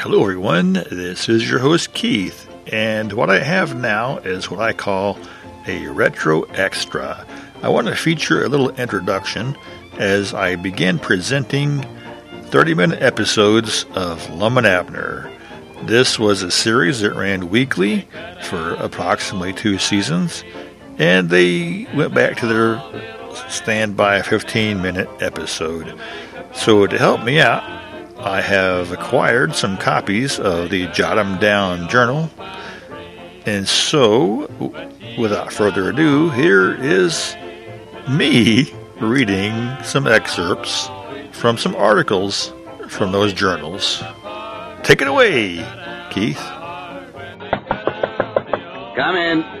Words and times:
Hello, 0.00 0.22
everyone. 0.22 0.74
This 0.74 1.28
is 1.28 1.50
your 1.50 1.58
host, 1.58 1.92
Keith, 1.92 2.48
and 2.68 3.12
what 3.12 3.30
I 3.30 3.40
have 3.40 3.74
now 3.74 4.18
is 4.18 4.48
what 4.48 4.60
I 4.60 4.72
call 4.72 5.18
a 5.66 5.88
retro 5.88 6.42
extra. 6.42 7.26
I 7.64 7.68
want 7.68 7.88
to 7.88 7.96
feature 7.96 8.44
a 8.44 8.48
little 8.48 8.70
introduction 8.70 9.56
as 9.94 10.32
I 10.32 10.54
begin 10.54 11.00
presenting 11.00 11.84
30 12.44 12.74
minute 12.74 13.02
episodes 13.02 13.86
of 13.96 14.30
Lum 14.30 14.56
and 14.56 14.68
Abner. 14.68 15.32
This 15.82 16.16
was 16.16 16.44
a 16.44 16.50
series 16.52 17.00
that 17.00 17.16
ran 17.16 17.50
weekly 17.50 18.06
for 18.44 18.74
approximately 18.74 19.52
two 19.52 19.78
seasons, 19.78 20.44
and 20.98 21.28
they 21.28 21.88
went 21.92 22.14
back 22.14 22.36
to 22.36 22.46
their 22.46 22.80
standby 23.48 24.22
15 24.22 24.80
minute 24.80 25.08
episode. 25.18 25.98
So, 26.54 26.86
to 26.86 26.96
help 26.96 27.24
me 27.24 27.40
out, 27.40 27.87
I 28.20 28.40
have 28.40 28.90
acquired 28.92 29.54
some 29.54 29.76
copies 29.76 30.38
of 30.40 30.70
the 30.70 30.86
Jot 30.88 31.18
'em 31.18 31.38
Down 31.38 31.88
Journal. 31.88 32.30
And 33.46 33.68
so, 33.68 34.50
without 35.16 35.52
further 35.52 35.90
ado, 35.90 36.30
here 36.30 36.74
is 36.74 37.36
me 38.08 38.74
reading 39.00 39.76
some 39.84 40.06
excerpts 40.06 40.90
from 41.32 41.56
some 41.56 41.76
articles 41.76 42.52
from 42.88 43.12
those 43.12 43.32
journals. 43.32 44.02
Take 44.82 45.00
it 45.00 45.08
away, 45.08 45.64
Keith. 46.10 46.42
Come 48.96 49.16
in. 49.16 49.57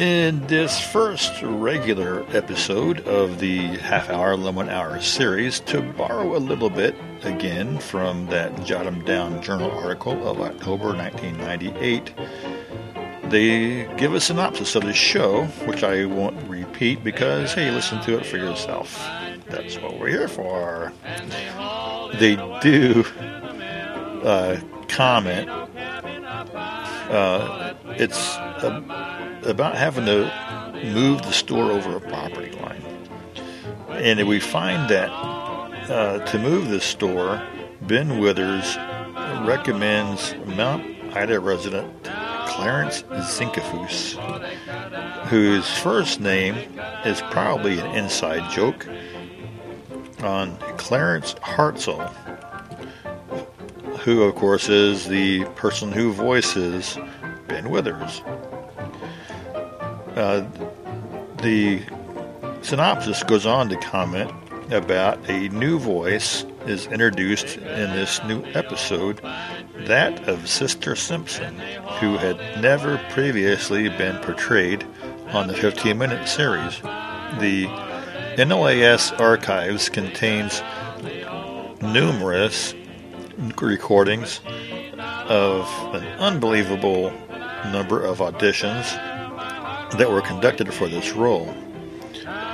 In 0.00 0.46
this 0.46 0.80
first 0.80 1.42
regular 1.42 2.24
episode 2.34 3.06
of 3.06 3.38
the 3.38 3.58
Half 3.58 4.08
Hour 4.08 4.34
Lum 4.34 4.56
and 4.56 4.70
Abner 4.70 5.02
series, 5.02 5.60
to 5.60 5.82
borrow 5.82 6.34
a 6.34 6.38
little 6.38 6.70
bit 6.70 6.94
again 7.22 7.78
from 7.78 8.24
that 8.28 8.64
Jot 8.64 8.86
'em 8.86 9.04
Down 9.04 9.42
Journal 9.42 9.70
article 9.70 10.26
of 10.26 10.40
October 10.40 10.96
1998, 10.96 12.14
they 13.28 13.86
give 13.98 14.14
a 14.14 14.20
synopsis 14.22 14.74
of 14.74 14.84
the 14.84 14.94
show, 14.94 15.44
which 15.66 15.84
I 15.84 16.06
won't 16.06 16.48
repeat 16.48 17.04
because, 17.04 17.52
hey, 17.52 17.70
listen 17.70 18.00
to 18.04 18.16
it 18.16 18.24
for 18.24 18.38
yourself. 18.38 19.06
That's 19.50 19.76
what 19.80 19.98
we're 19.98 20.08
here 20.08 20.28
for. 20.28 20.94
They 22.14 22.36
do 22.62 23.04
uh, 24.24 24.56
comment. 24.88 25.50
Uh, 27.10 27.74
it's 27.98 28.38
about 29.44 29.76
having 29.76 30.06
to 30.06 30.80
move 30.92 31.22
the 31.22 31.32
store 31.32 31.70
over 31.70 31.96
a 31.96 32.00
property 32.00 32.50
line. 32.52 32.82
And 33.90 34.26
we 34.26 34.40
find 34.40 34.88
that 34.90 35.10
uh, 35.10 36.24
to 36.26 36.38
move 36.38 36.68
the 36.68 36.80
store, 36.80 37.42
Ben 37.82 38.18
Withers 38.18 38.76
recommends 39.46 40.34
Mount 40.46 40.84
Ida 41.16 41.40
resident 41.40 42.04
Clarence 42.46 43.02
Zinkafus, 43.04 44.14
whose 45.26 45.68
first 45.78 46.20
name 46.20 46.54
is 47.04 47.20
probably 47.30 47.78
an 47.78 47.86
inside 47.94 48.50
joke 48.50 48.86
on 50.22 50.56
Clarence 50.76 51.34
Hartzell, 51.34 52.12
who, 54.00 54.22
of 54.22 54.34
course, 54.34 54.68
is 54.68 55.06
the 55.08 55.44
person 55.56 55.90
who 55.92 56.12
voices 56.12 56.98
Ben 57.48 57.70
Withers. 57.70 58.22
Uh, 60.16 60.44
the 61.42 61.82
synopsis 62.62 63.22
goes 63.22 63.46
on 63.46 63.68
to 63.68 63.76
comment 63.76 64.30
about 64.70 65.18
a 65.28 65.48
new 65.48 65.78
voice 65.78 66.44
is 66.66 66.86
introduced 66.88 67.56
in 67.56 67.90
this 67.92 68.22
new 68.24 68.44
episode, 68.54 69.20
that 69.86 70.28
of 70.28 70.48
Sister 70.48 70.94
Simpson, 70.94 71.58
who 72.00 72.16
had 72.16 72.36
never 72.60 72.98
previously 73.10 73.88
been 73.88 74.16
portrayed 74.18 74.84
on 75.28 75.46
the 75.46 75.54
15 75.54 75.96
minute 75.96 76.28
series. 76.28 76.80
The 77.38 77.66
NLAS 78.36 79.18
archives 79.18 79.88
contains 79.88 80.62
numerous 81.82 82.74
recordings 83.60 84.40
of 85.28 85.68
an 85.94 86.04
unbelievable 86.18 87.10
number 87.72 88.04
of 88.04 88.18
auditions 88.18 88.84
that 89.98 90.10
were 90.10 90.22
conducted 90.22 90.72
for 90.72 90.88
this 90.88 91.12
role. 91.12 91.54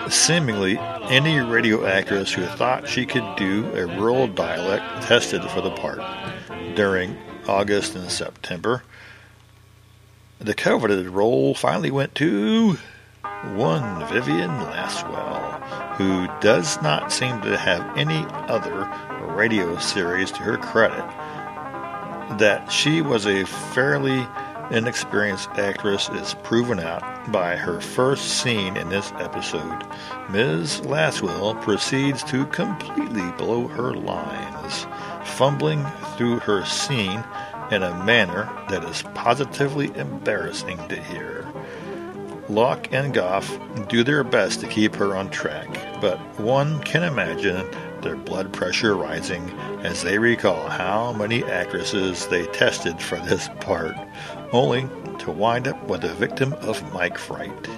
Seemingly, 0.09 0.79
any 0.79 1.41
radio 1.41 1.85
actress 1.85 2.33
who 2.33 2.45
thought 2.47 2.89
she 2.89 3.07
could 3.07 3.25
do 3.37 3.67
a 3.75 3.87
rural 3.87 4.29
dialect 4.29 5.03
tested 5.07 5.43
for 5.51 5.61
the 5.61 5.71
part 5.71 6.01
during 6.77 7.17
August 7.49 7.95
and 7.97 8.11
September. 8.11 8.83
The 10.39 10.55
coveted 10.55 11.09
role 11.09 11.55
finally 11.55 11.91
went 11.91 12.15
to 12.17 12.79
one 13.55 14.07
Vivian 14.09 14.51
Laswell, 14.51 15.61
who 15.97 16.29
does 16.41 16.81
not 16.83 17.11
seem 17.11 17.41
to 17.43 17.57
have 17.57 17.97
any 17.97 18.25
other 18.29 18.89
radio 19.35 19.79
series 19.79 20.31
to 20.33 20.43
her 20.43 20.57
credit. 20.57 21.05
That 22.39 22.71
she 22.71 23.03
was 23.03 23.27
a 23.27 23.45
fairly 23.45 24.27
inexperienced 24.71 25.51
actress 25.51 26.09
is 26.11 26.35
proven 26.43 26.81
out 26.81 27.03
by 27.31 27.57
her 27.57 27.81
first 27.81 28.41
scene 28.41 28.77
in 28.77 28.89
this 28.89 29.13
episode. 29.19 29.85
Ms. 30.31 30.81
Laswell 30.83 31.61
proceeds 31.63 32.23
to 32.25 32.47
completely 32.47 33.31
blow 33.33 33.69
her 33.69 33.95
lines, 33.95 34.87
fumbling 35.25 35.85
through 36.17 36.39
her 36.41 36.65
scene 36.65 37.25
in 37.71 37.83
a 37.83 38.05
manner 38.05 38.49
that 38.69 38.85
is 38.85 39.03
positively 39.15 39.95
embarrassing 39.97 40.79
to 40.89 41.03
hear. 41.03 41.47
Lauck 42.49 42.93
and 42.93 43.13
Goff 43.13 43.59
do 43.89 44.05
their 44.05 44.23
best 44.23 44.61
to 44.61 44.69
keep 44.69 44.95
her 44.95 45.17
on 45.17 45.31
track, 45.31 45.69
but 46.01 46.19
one 46.39 46.81
can 46.85 47.03
imagine 47.03 47.69
their 48.07 48.17
blood 48.17 48.53
pressure 48.53 48.95
rising 48.95 49.51
as 49.83 50.03
they 50.05 50.17
recall 50.17 50.69
how 50.69 51.13
many 51.13 51.43
actresses 51.43 52.29
they 52.29 52.47
tested 52.47 53.01
for 53.03 53.17
this 53.19 53.49
part, 53.61 53.97
only 54.53 54.83
to 55.19 55.33
wind 55.33 55.67
up 55.67 55.83
with 55.89 56.05
a 56.05 56.15
victim 56.15 56.53
of 56.55 56.81
mic 56.95 57.19
fright. 57.19 57.69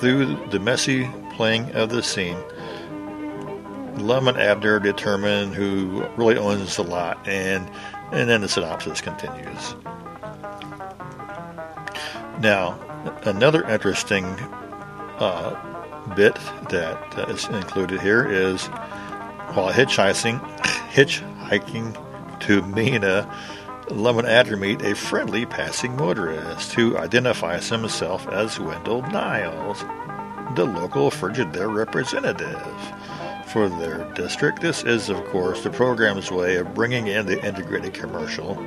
Through 0.00 0.48
the 0.48 0.58
messy 0.58 1.06
playing 1.34 1.70
of 1.72 1.90
the 1.90 2.02
scene, 2.02 2.38
Lum 3.96 4.26
and 4.26 4.38
Abner 4.38 4.80
determine 4.80 5.52
who 5.52 6.06
really 6.16 6.38
owns 6.38 6.76
the 6.76 6.84
lot, 6.84 7.18
and 7.28 7.70
and 8.12 8.30
then 8.30 8.40
the 8.40 8.48
synopsis 8.48 9.02
continues. 9.02 9.74
Now, 12.40 12.78
another 13.24 13.68
interesting 13.68 14.24
uh, 15.18 16.14
bit 16.14 16.34
that 16.70 17.18
uh, 17.18 17.26
is 17.28 17.46
included 17.46 18.00
here 18.00 18.26
is 18.30 18.68
while 19.56 19.72
hitchhiking, 19.72 20.38
hitchhiking 20.90 22.40
to 22.40 22.60
Mena, 22.62 23.28
Lum 23.88 24.18
and 24.18 24.28
Abner 24.28 24.56
meet 24.56 24.82
a 24.82 24.94
friendly 24.94 25.46
passing 25.46 25.96
motorist 25.96 26.74
who 26.74 26.98
identifies 26.98 27.70
himself 27.70 28.28
as 28.28 28.60
Wendell 28.60 29.02
Niles, 29.02 29.80
the 30.56 30.64
local 30.64 31.10
Frigidaire 31.10 31.74
representative 31.74 32.92
for 33.46 33.68
their 33.68 34.04
district. 34.14 34.60
This 34.60 34.82
is, 34.82 35.08
of 35.08 35.24
course, 35.26 35.62
the 35.62 35.70
program's 35.70 36.30
way 36.30 36.56
of 36.56 36.74
bringing 36.74 37.06
in 37.06 37.24
the 37.24 37.42
integrated 37.42 37.94
commercial 37.94 38.62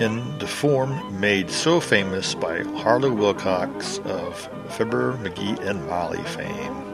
in 0.00 0.38
the 0.38 0.48
form 0.48 1.20
made 1.20 1.50
so 1.50 1.78
famous 1.78 2.34
by 2.34 2.62
Harlow 2.78 3.12
Wilcox 3.12 3.98
of 3.98 4.48
Fibber, 4.70 5.16
McGee, 5.18 5.60
and 5.60 5.86
Molly 5.86 6.22
fame. 6.22 6.85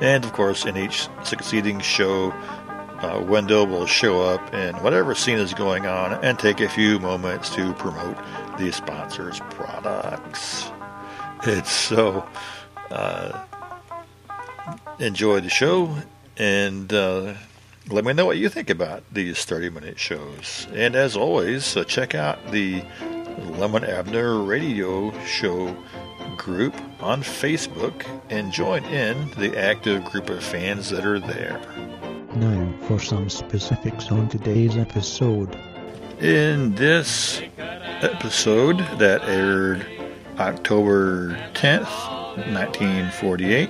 And, 0.00 0.24
of 0.24 0.32
course, 0.32 0.64
in 0.64 0.76
each 0.76 1.08
succeeding 1.24 1.80
show, 1.80 2.30
uh, 2.30 3.22
Wendell 3.26 3.66
will 3.66 3.86
show 3.86 4.22
up 4.22 4.54
in 4.54 4.74
whatever 4.76 5.14
scene 5.14 5.38
is 5.38 5.54
going 5.54 5.86
on 5.86 6.12
and 6.24 6.38
take 6.38 6.60
a 6.60 6.68
few 6.68 6.98
moments 6.98 7.54
to 7.54 7.72
promote 7.74 8.16
the 8.58 8.72
sponsor's 8.72 9.40
products. 9.50 10.70
It's 11.44 11.70
so. 11.70 12.26
Uh, 12.90 13.46
enjoy 15.00 15.40
the 15.40 15.48
show 15.48 15.96
and 16.36 16.92
uh, 16.92 17.34
let 17.88 18.04
me 18.04 18.12
know 18.12 18.26
what 18.26 18.38
you 18.38 18.48
think 18.48 18.70
about 18.70 19.02
these 19.12 19.44
30 19.44 19.70
minute 19.70 19.98
shows. 19.98 20.66
And 20.74 20.94
as 20.94 21.16
always, 21.16 21.76
uh, 21.76 21.84
check 21.84 22.14
out 22.14 22.52
the 22.52 22.82
Lum 23.38 23.74
and 23.74 23.84
Abner 23.84 24.38
radio 24.42 25.18
show 25.24 25.76
group 26.40 26.74
on 27.00 27.22
Facebook 27.22 28.06
and 28.30 28.50
join 28.50 28.82
in 28.86 29.30
the 29.36 29.54
active 29.58 30.02
group 30.06 30.30
of 30.30 30.42
fans 30.42 30.88
that 30.88 31.04
are 31.04 31.20
there. 31.20 31.60
Now 32.34 32.72
for 32.88 32.98
some 32.98 33.28
specifics 33.28 34.10
on 34.10 34.26
today's 34.28 34.76
episode. 34.78 35.54
In 36.18 36.74
this 36.76 37.42
episode 38.00 38.78
that 38.98 39.22
aired 39.24 39.86
October 40.38 41.36
10th, 41.52 41.90
1948, 42.54 43.68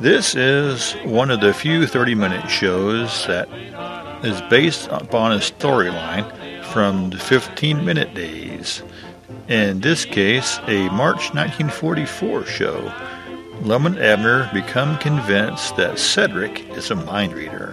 this 0.00 0.34
is 0.34 0.94
one 1.04 1.30
of 1.30 1.40
the 1.40 1.52
few 1.52 1.86
30 1.86 2.14
minute 2.14 2.48
shows 2.48 3.26
that 3.26 3.50
is 4.24 4.40
based 4.48 4.88
upon 4.88 5.32
a 5.32 5.36
storyline 5.36 6.32
from 6.72 7.10
the 7.10 7.18
15 7.18 7.84
Minute 7.84 8.14
Days. 8.14 8.82
In 9.48 9.80
this 9.80 10.04
case, 10.04 10.58
a 10.66 10.88
March 10.90 11.34
1944 11.34 12.46
show. 12.46 12.92
Lum 13.62 13.86
and 13.86 13.98
Abner 13.98 14.50
become 14.52 14.98
convinced 14.98 15.76
that 15.76 15.98
Cedric 15.98 16.68
is 16.76 16.90
a 16.90 16.94
mind 16.94 17.32
reader 17.32 17.72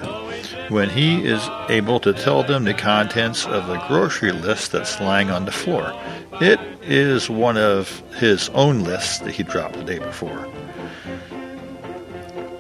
when 0.70 0.90
he 0.90 1.26
is 1.26 1.48
able 1.70 2.00
to 2.00 2.14
tell 2.14 2.42
them 2.44 2.64
the 2.64 2.74
contents 2.74 3.46
of 3.46 3.70
a 3.70 3.84
grocery 3.88 4.32
list 4.32 4.72
that's 4.72 5.00
lying 5.00 5.30
on 5.30 5.46
the 5.46 5.52
floor. 5.52 5.94
It 6.42 6.60
is 6.82 7.30
one 7.30 7.58
of 7.58 8.02
his 8.18 8.50
own 8.50 8.84
lists 8.84 9.20
that 9.20 9.32
he 9.32 9.44
dropped 9.44 9.76
the 9.76 9.84
day 9.84 10.00
before. 10.00 10.48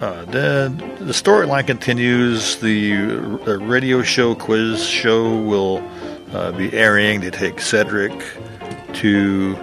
Uh, 0.01 0.25
then 0.25 0.78
the 1.00 1.13
storyline 1.13 1.66
continues. 1.66 2.57
The 2.57 2.94
uh, 3.48 3.57
radio 3.60 4.04
show 4.04 4.36
quiz 4.36 4.86
show 4.86 5.42
will 5.42 5.81
uh, 6.34 6.51
be 6.51 6.74
airing. 6.74 7.22
They 7.22 7.31
take 7.31 7.62
Cedric 7.62 8.12
to 8.94 9.56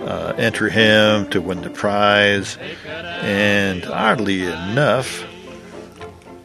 uh, 0.00 0.34
enter 0.36 0.68
him 0.68 1.28
to 1.30 1.40
win 1.40 1.62
the 1.62 1.70
prize. 1.70 2.58
And 2.86 3.84
oddly 3.86 4.44
enough, 4.44 5.24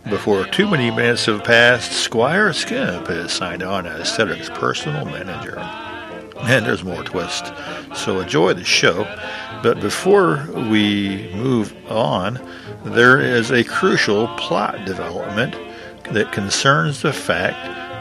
before 0.10 0.46
too 0.46 0.68
many 0.68 0.90
minutes 0.90 1.26
have 1.26 1.44
passed, 1.44 1.92
Squire 1.92 2.54
Skimp 2.54 3.08
has 3.08 3.32
signed 3.32 3.64
on 3.64 3.86
as 3.86 4.14
Cedric's 4.14 4.50
personal 4.50 5.06
manager. 5.06 5.60
And 6.42 6.66
there's 6.66 6.84
more 6.84 7.04
twist. 7.04 7.52
So 7.96 8.20
enjoy 8.20 8.54
the 8.54 8.64
show. 8.64 9.04
But 9.62 9.82
before 9.82 10.48
we 10.54 11.30
move 11.36 11.76
on, 11.92 12.40
there 12.86 13.20
is 13.20 13.52
a 13.52 13.64
crucial 13.64 14.28
plot 14.38 14.86
development 14.86 15.56
that 16.14 16.32
concerns 16.32 17.02
the 17.02 17.14
fact 17.14 17.58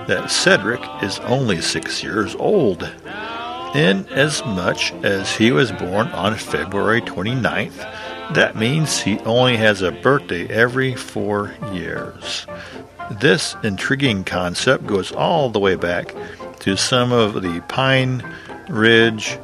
that 0.09 0.31
Cedric 0.31 0.81
is 1.03 1.19
only 1.21 1.61
six 1.61 2.03
years 2.03 2.35
old, 2.37 2.91
in 3.75 4.07
as 4.09 4.45
much 4.45 4.93
as 5.03 5.37
he 5.37 5.51
was 5.51 5.73
born 5.73 6.09
on 6.09 6.35
February 6.37 7.01
29th. 7.03 8.35
That 8.35 8.57
means 8.57 9.01
he 9.01 9.19
only 9.21 9.57
has 9.57 9.83
a 9.83 9.93
birthday 9.93 10.47
every 10.49 10.95
four 10.95 11.55
years. 11.73 12.47
This 13.21 13.57
intriguing 13.63 14.25
concept 14.25 14.87
goes 14.87 15.13
all 15.13 15.49
the 15.49 15.59
way 15.59 15.77
back 15.77 16.15
to 16.61 16.77
some 16.77 17.13
of 17.13 17.43
the 17.43 17.63
Pine 17.69 18.23
Ridge 18.69 19.39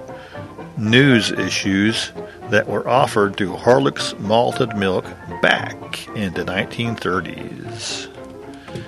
news 0.76 1.30
issues 1.32 2.12
that 2.50 2.68
were 2.68 2.86
offered 2.86 3.36
through 3.36 3.56
Horlicks 3.56 4.18
malted 4.20 4.76
milk 4.76 5.04
back 5.40 6.06
in 6.08 6.34
the 6.34 6.44
1930s. 6.44 8.08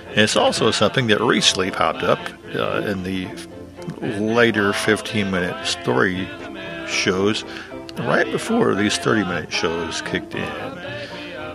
And 0.09 0.19
it's 0.19 0.35
also 0.35 0.71
something 0.71 1.07
that 1.07 1.21
recently 1.21 1.71
popped 1.71 2.03
up 2.03 2.19
uh, 2.55 2.81
in 2.85 3.03
the 3.03 3.27
later 4.01 4.73
15 4.73 5.31
minute 5.31 5.65
story 5.65 6.27
shows 6.87 7.43
right 7.99 8.29
before 8.31 8.75
these 8.75 8.97
30 8.97 9.23
minute 9.23 9.51
shows 9.51 10.01
kicked 10.01 10.35
in. 10.35 10.77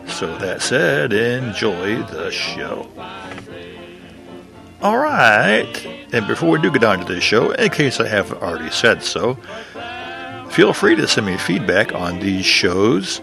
So 0.09 0.37
that 0.39 0.61
said, 0.61 1.13
enjoy 1.13 2.03
the 2.03 2.31
show. 2.31 2.89
All 4.83 4.99
right. 4.99 5.87
And 6.13 6.27
before 6.27 6.51
we 6.51 6.61
do 6.61 6.71
get 6.71 6.85
on 6.85 6.99
to 6.99 7.15
this 7.15 7.23
show, 7.23 7.53
in 7.53 7.71
case 7.71 8.01
I 8.01 8.09
haven't 8.09 8.43
already 8.43 8.71
said 8.71 9.03
so, 9.03 9.35
feel 10.51 10.73
free 10.73 10.97
to 10.97 11.07
send 11.07 11.27
me 11.27 11.37
feedback 11.37 11.95
on 11.95 12.19
these 12.19 12.45
shows. 12.45 13.21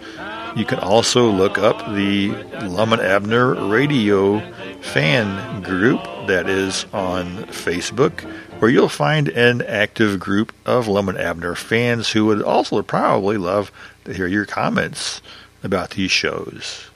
You 0.56 0.66
can 0.66 0.80
also 0.80 1.30
look 1.30 1.58
up 1.58 1.78
the 1.94 2.30
Lum 2.64 2.94
and 2.94 3.02
Abner 3.02 3.54
radio 3.68 4.40
fan 4.82 5.62
group 5.62 6.02
that 6.28 6.50
is 6.50 6.86
on 6.94 7.28
Facebook, 7.48 8.26
where 8.60 8.70
you'll 8.70 8.90
find 8.90 9.30
an 9.30 9.62
active 9.62 10.20
group 10.20 10.54
of 10.66 10.88
Lum 10.88 11.10
and 11.10 11.18
Abner 11.18 11.56
fans 11.56 12.10
who 12.10 12.26
would 12.26 12.42
also 12.42 12.82
probably 12.82 13.38
love 13.38 13.72
to 14.06 14.14
hear 14.14 14.28
your 14.28 14.46
comments 14.46 15.22
about 15.64 15.92
these 15.92 16.12
shows. 16.12 16.90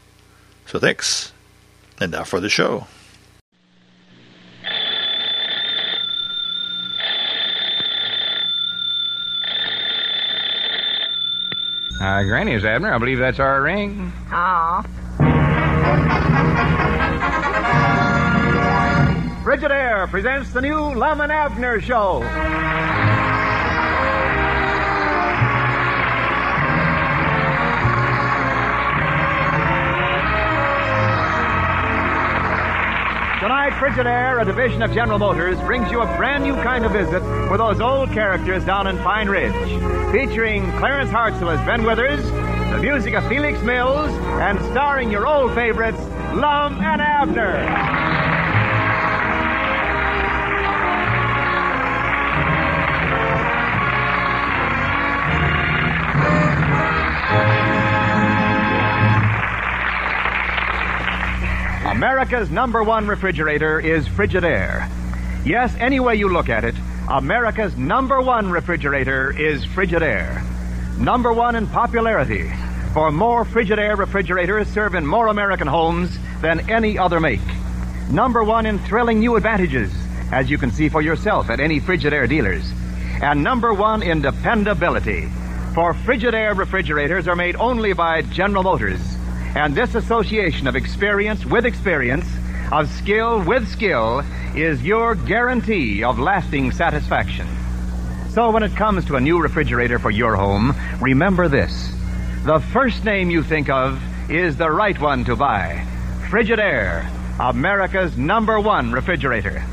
So 0.66 0.80
thanks. 0.80 1.32
And 2.00 2.12
now 2.12 2.24
for 2.24 2.40
the 2.40 2.50
show. 2.50 2.88
Uh, 12.02 12.24
Granny 12.24 12.54
is 12.54 12.66
Abner. 12.66 12.94
I 12.94 12.98
believe 12.98 13.20
that's 13.20 13.40
our 13.40 13.62
ring. 13.62 14.12
Aw. 14.32 14.86
Frigidaire 19.44 20.08
presents 20.08 20.52
the 20.52 20.62
new 20.62 20.94
Lum 20.96 21.20
and 21.20 21.30
Abner 21.30 21.82
Show. 21.82 22.20
Tonight, 33.42 33.72
Frigidaire, 33.74 34.42
a 34.42 34.46
division 34.46 34.82
of 34.82 34.94
General 34.94 35.20
Motors, 35.20 35.60
brings 35.66 35.92
you 35.92 36.00
a 36.00 36.06
brand 36.16 36.46
new 36.46 36.54
kind 36.64 36.86
of 36.86 36.94
visit 36.94 37.22
with 37.52 37.60
those 37.60 37.82
old 37.82 38.14
characters 38.14 38.64
down 38.64 38.88
in 38.88 38.98
Pine 39.00 39.28
Ridge. 39.28 39.52
Featuring 40.14 40.72
Clarence 40.78 41.12
Hartzell 41.12 41.54
as 41.54 41.60
Ben 41.66 41.84
Withers, 41.84 42.24
the 42.72 42.80
music 42.82 43.14
of 43.14 43.28
Felix 43.28 43.62
Mills, 43.62 44.10
and 44.40 44.58
starring 44.72 45.12
your 45.12 45.28
old 45.28 45.54
favorites, 45.54 46.00
Lum 46.34 46.80
and 46.80 47.02
Abner. 47.02 48.23
America's 62.04 62.52
number 62.52 62.84
one 62.84 63.08
refrigerator 63.08 63.80
is 63.80 64.06
Frigidaire. 64.10 64.90
Yes, 65.46 65.74
any 65.80 66.02
way 66.02 66.16
you 66.16 66.28
look 66.28 66.50
at 66.50 66.66
it, 66.66 66.76
America's 67.10 67.78
number 67.78 68.20
one 68.20 68.52
refrigerator 68.52 69.32
is 69.32 69.66
Frigidaire. 69.66 70.44
Number 70.98 71.32
one 71.32 71.56
in 71.56 71.66
popularity, 71.66 72.52
for 72.94 73.10
more 73.10 73.46
Frigidaire 73.46 73.98
refrigerators 73.98 74.68
serve 74.68 74.96
in 74.96 75.08
more 75.08 75.28
American 75.28 75.66
homes 75.66 76.20
than 76.42 76.70
any 76.70 76.98
other 76.98 77.22
make. 77.22 77.40
Number 78.12 78.44
one 78.44 78.66
in 78.66 78.80
thrilling 78.80 79.20
new 79.20 79.38
advantages, 79.38 79.90
as 80.30 80.50
you 80.50 80.58
can 80.58 80.72
see 80.72 80.90
for 80.90 81.02
yourself 81.02 81.50
at 81.50 81.62
any 81.62 81.80
Frigidaire 81.80 82.28
dealers. 82.28 82.70
And 83.22 83.42
number 83.42 83.74
one 83.74 84.04
in 84.04 84.22
dependability, 84.22 85.30
for 85.74 85.94
Frigidaire 85.94 86.58
refrigerators 86.58 87.30
are 87.30 87.38
made 87.38 87.56
only 87.56 87.94
by 87.94 88.24
General 88.24 88.64
Motors. 88.64 89.13
And 89.56 89.76
this 89.76 89.94
association 89.94 90.68
of 90.68 90.76
experience 90.76 91.46
with 91.46 91.66
experience, 91.66 92.26
of 92.72 92.90
skill 92.90 93.44
with 93.44 93.68
skill, 93.68 94.24
is 94.56 94.84
your 94.84 95.14
guarantee 95.14 96.04
of 96.04 96.18
lasting 96.18 96.72
satisfaction. 96.72 97.48
So 98.32 98.50
when 98.50 98.64
it 98.64 98.76
comes 98.76 99.06
to 99.06 99.16
a 99.16 99.22
new 99.22 99.40
refrigerator 99.40 100.00
for 100.00 100.10
your 100.10 100.36
home, 100.36 100.74
remember 101.00 101.48
this. 101.48 101.94
The 102.46 102.60
first 102.60 103.06
name 103.06 103.30
you 103.30 103.44
think 103.44 103.70
of 103.70 104.02
is 104.30 104.58
the 104.58 104.72
right 104.72 105.00
one 105.00 105.24
to 105.26 105.36
buy. 105.36 105.86
Frigidaire, 106.30 107.08
America's 107.40 108.18
number 108.18 108.60
one 108.60 108.92
refrigerator. 108.92 109.64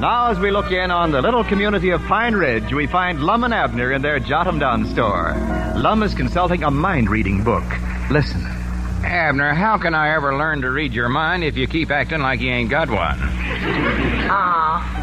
Now, 0.00 0.30
as 0.30 0.38
we 0.38 0.50
look 0.50 0.72
in 0.72 0.90
on 0.90 1.10
the 1.10 1.20
little 1.20 1.44
community 1.44 1.90
of 1.90 2.02
Pine 2.06 2.34
Ridge, 2.34 2.72
we 2.72 2.86
find 2.86 3.20
Lum 3.22 3.44
and 3.44 3.52
Abner 3.52 3.92
in 3.92 4.00
their 4.00 4.18
Jot 4.18 4.46
'em 4.46 4.58
Down 4.58 4.86
store. 4.86 5.36
Lum 5.76 6.02
is 6.02 6.14
consulting 6.14 6.62
a 6.62 6.70
mind 6.70 7.10
reading 7.10 7.44
book. 7.44 7.64
Listen. 8.10 8.40
Abner, 9.04 9.52
how 9.52 9.76
can 9.76 9.94
I 9.94 10.14
ever 10.14 10.34
learn 10.38 10.62
to 10.62 10.70
read 10.70 10.94
your 10.94 11.10
mind 11.10 11.44
if 11.44 11.58
you 11.58 11.66
keep 11.66 11.90
acting 11.90 12.22
like 12.22 12.40
you 12.40 12.50
ain't 12.50 12.70
got 12.70 12.88
one? 12.88 13.18
Aw. 14.30 14.96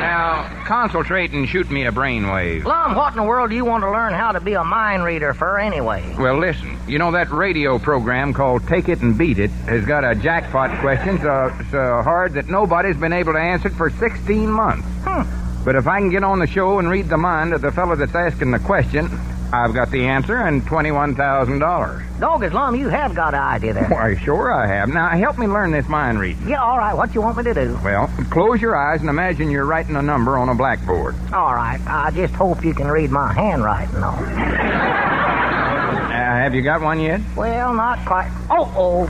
Now, 0.00 0.55
concentrate 0.66 1.30
and 1.32 1.48
shoot 1.48 1.70
me 1.70 1.86
a 1.86 1.92
brainwave. 1.92 2.64
Lum, 2.64 2.94
what 2.94 3.12
in 3.12 3.16
the 3.16 3.22
world 3.22 3.50
do 3.50 3.56
you 3.56 3.64
want 3.64 3.82
to 3.82 3.90
learn 3.90 4.12
how 4.12 4.32
to 4.32 4.40
be 4.40 4.54
a 4.54 4.64
mind 4.64 5.04
reader 5.04 5.32
for 5.32 5.58
anyway? 5.58 6.14
Well, 6.18 6.38
listen. 6.38 6.76
You 6.88 6.98
know 6.98 7.12
that 7.12 7.30
radio 7.30 7.78
program 7.78 8.34
called 8.34 8.66
Take 8.66 8.88
It 8.88 9.00
and 9.00 9.16
Beat 9.16 9.38
It 9.38 9.50
has 9.68 9.84
got 9.86 10.04
a 10.04 10.14
jackpot 10.14 10.78
question 10.80 11.18
so, 11.18 11.56
so 11.70 12.02
hard 12.02 12.34
that 12.34 12.48
nobody's 12.48 12.96
been 12.96 13.12
able 13.12 13.32
to 13.32 13.38
answer 13.38 13.68
it 13.68 13.74
for 13.74 13.90
16 13.90 14.50
months. 14.50 14.86
Hmm. 15.04 15.22
But 15.64 15.76
if 15.76 15.86
I 15.86 15.98
can 15.98 16.10
get 16.10 16.22
on 16.22 16.38
the 16.38 16.46
show 16.46 16.78
and 16.78 16.90
read 16.90 17.08
the 17.08 17.16
mind 17.16 17.52
of 17.52 17.60
the 17.60 17.72
fellow 17.72 17.96
that's 17.96 18.14
asking 18.14 18.50
the 18.50 18.58
question, 18.58 19.08
I've 19.52 19.74
got 19.74 19.90
the 19.90 20.06
answer 20.06 20.36
and 20.36 20.62
$21,000. 20.62 22.20
Dog 22.20 22.42
as 22.42 22.52
long 22.52 22.76
you 22.76 22.88
have 22.88 23.14
got 23.14 23.34
an 23.34 23.40
idea 23.40 23.72
there. 23.74 23.88
Why, 23.88 24.16
sure 24.16 24.52
I 24.52 24.66
have. 24.66 24.88
Now, 24.88 25.08
help 25.10 25.38
me 25.38 25.46
learn 25.46 25.70
this 25.70 25.88
mind 25.88 26.18
reading. 26.18 26.48
Yeah, 26.48 26.62
all 26.62 26.78
right. 26.78 26.94
What 26.94 27.14
you 27.14 27.22
want 27.22 27.36
me 27.36 27.44
to 27.44 27.54
do? 27.54 27.78
Well, 27.84 28.08
close 28.30 28.60
your 28.60 28.76
eyes 28.76 29.00
and 29.00 29.08
imagine 29.08 29.50
you're 29.50 29.64
writing 29.64 29.96
a 29.96 30.02
number 30.02 30.36
on 30.36 30.48
a 30.48 30.54
blackboard. 30.54 31.14
All 31.32 31.54
right. 31.54 31.80
I 31.86 32.10
just 32.10 32.34
hope 32.34 32.64
you 32.64 32.74
can 32.74 32.88
read 32.88 33.10
my 33.10 33.32
handwriting, 33.32 33.94
though. 33.94 34.06
Uh, 34.06 36.10
have 36.10 36.54
you 36.54 36.62
got 36.62 36.80
one 36.80 37.00
yet? 37.00 37.20
Well, 37.36 37.72
not 37.74 38.04
quite. 38.06 38.30
Oh, 38.50 38.72
oh. 38.76 39.06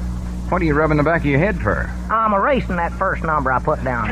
What 0.48 0.62
are 0.62 0.64
you 0.64 0.74
rubbing 0.74 0.96
the 0.96 1.02
back 1.02 1.20
of 1.22 1.26
your 1.26 1.40
head 1.40 1.58
for? 1.60 1.90
I'm 2.10 2.32
erasing 2.32 2.76
that 2.76 2.92
first 2.92 3.24
number 3.24 3.52
I 3.52 3.58
put 3.58 3.82
down. 3.82 4.08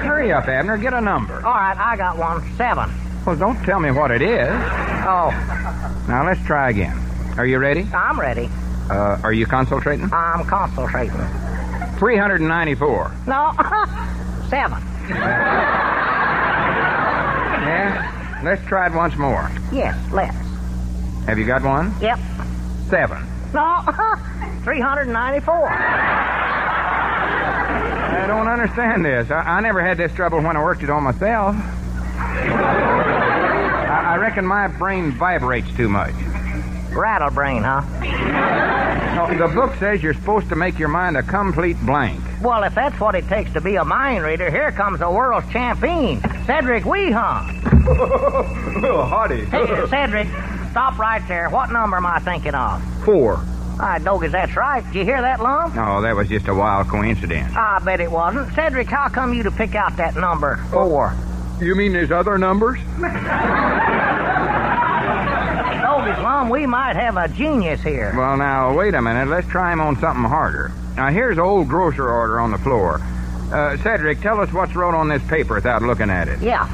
Hurry 0.00 0.32
up, 0.32 0.48
Abner. 0.48 0.76
Get 0.76 0.92
a 0.92 1.00
number. 1.00 1.36
All 1.36 1.54
right, 1.54 1.76
I 1.78 1.96
got 1.96 2.18
one. 2.18 2.42
Seven. 2.56 2.90
Well, 3.26 3.36
don't 3.36 3.60
tell 3.64 3.80
me 3.80 3.90
what 3.90 4.10
it 4.12 4.22
is. 4.22 4.48
Oh, 4.48 5.30
Now, 6.08 6.24
let's 6.24 6.40
try 6.46 6.70
again. 6.70 6.96
Are 7.36 7.44
you 7.44 7.58
ready? 7.58 7.82
I'm 7.92 8.18
ready. 8.20 8.48
Uh, 8.88 9.18
are 9.24 9.32
you 9.32 9.46
concentrating? 9.46 10.08
I'm 10.12 10.44
concentrating. 10.46 11.16
394. 11.98 13.10
No, 13.26 13.50
seven. 14.48 14.80
Yeah? 17.58 18.40
Let's 18.44 18.64
try 18.66 18.86
it 18.86 18.92
once 18.92 19.16
more. 19.16 19.50
Yes, 19.72 19.96
let's. 20.12 20.36
Have 21.26 21.36
you 21.38 21.46
got 21.46 21.62
one? 21.64 21.92
Yep. 22.00 22.18
Seven. 22.88 23.26
No, 23.52 23.80
394. 24.62 25.68
I 28.18 28.24
don't 28.28 28.46
understand 28.46 29.04
this. 29.04 29.30
I, 29.32 29.40
I 29.56 29.60
never 29.60 29.80
had 29.82 29.96
this 29.98 30.12
trouble 30.14 30.40
when 30.40 30.56
I 30.56 30.62
worked 30.62 30.84
it 30.84 30.90
on 30.90 31.02
myself. 31.02 31.56
I, 34.16 34.18
reckon 34.18 34.46
my 34.46 34.66
brain 34.66 35.12
vibrates 35.12 35.68
too 35.76 35.90
much. 35.90 36.14
Rattle 36.90 37.28
brain, 37.28 37.62
huh? 37.62 37.82
No, 39.14 39.46
the 39.46 39.54
book 39.54 39.74
says 39.78 40.02
you're 40.02 40.14
supposed 40.14 40.48
to 40.48 40.56
make 40.56 40.78
your 40.78 40.88
mind 40.88 41.18
a 41.18 41.22
complete 41.22 41.76
blank. 41.84 42.18
Well, 42.40 42.64
if 42.64 42.74
that's 42.74 42.98
what 42.98 43.14
it 43.14 43.28
takes 43.28 43.52
to 43.52 43.60
be 43.60 43.76
a 43.76 43.84
mind 43.84 44.24
reader, 44.24 44.50
here 44.50 44.72
comes 44.72 45.00
the 45.00 45.10
world's 45.10 45.50
champion, 45.52 46.22
Cedric 46.46 46.84
Weehunt. 46.84 47.62
oh, 48.84 49.04
howdy. 49.04 49.44
Hey, 49.44 49.66
Cedric, 49.90 50.28
stop 50.70 50.98
right 50.98 51.22
there. 51.28 51.50
What 51.50 51.70
number 51.70 51.98
am 51.98 52.06
I 52.06 52.18
thinking 52.18 52.54
of? 52.54 52.82
Four. 53.04 53.44
I 53.78 53.98
Dogus, 53.98 54.32
that's 54.32 54.56
right. 54.56 54.82
Did 54.82 54.94
you 54.94 55.04
hear 55.04 55.20
that, 55.20 55.40
Lum? 55.40 55.78
Oh, 55.78 56.00
that 56.00 56.16
was 56.16 56.30
just 56.30 56.48
a 56.48 56.54
wild 56.54 56.88
coincidence. 56.88 57.54
I 57.54 57.80
bet 57.84 58.00
it 58.00 58.10
wasn't. 58.10 58.54
Cedric, 58.54 58.88
how 58.88 59.10
come 59.10 59.34
you 59.34 59.42
to 59.42 59.50
pick 59.50 59.74
out 59.74 59.98
that 59.98 60.16
number? 60.16 60.56
Four. 60.70 61.14
You 61.60 61.74
mean 61.74 61.92
there's 61.92 62.10
other 62.10 62.36
numbers? 62.36 62.78
Dogus, 65.80 66.18
Lum, 66.22 66.48
we 66.50 66.66
might 66.66 66.96
have 66.96 67.16
a 67.16 67.28
genius 67.28 67.82
here. 67.82 68.12
Well, 68.14 68.36
now, 68.36 68.76
wait 68.76 68.94
a 68.94 69.00
minute. 69.00 69.28
Let's 69.28 69.48
try 69.48 69.72
him 69.72 69.80
on 69.80 69.98
something 69.98 70.24
harder. 70.24 70.70
Now, 70.96 71.08
here's 71.08 71.38
old 71.38 71.68
grocer 71.68 72.08
order 72.10 72.40
on 72.40 72.50
the 72.50 72.58
floor. 72.58 73.00
Uh, 73.52 73.76
Cedric, 73.78 74.20
tell 74.20 74.40
us 74.40 74.52
what's 74.52 74.74
wrote 74.74 74.94
on 74.94 75.08
this 75.08 75.22
paper 75.28 75.54
without 75.54 75.80
looking 75.80 76.10
at 76.10 76.28
it. 76.28 76.40
Yeah. 76.40 76.68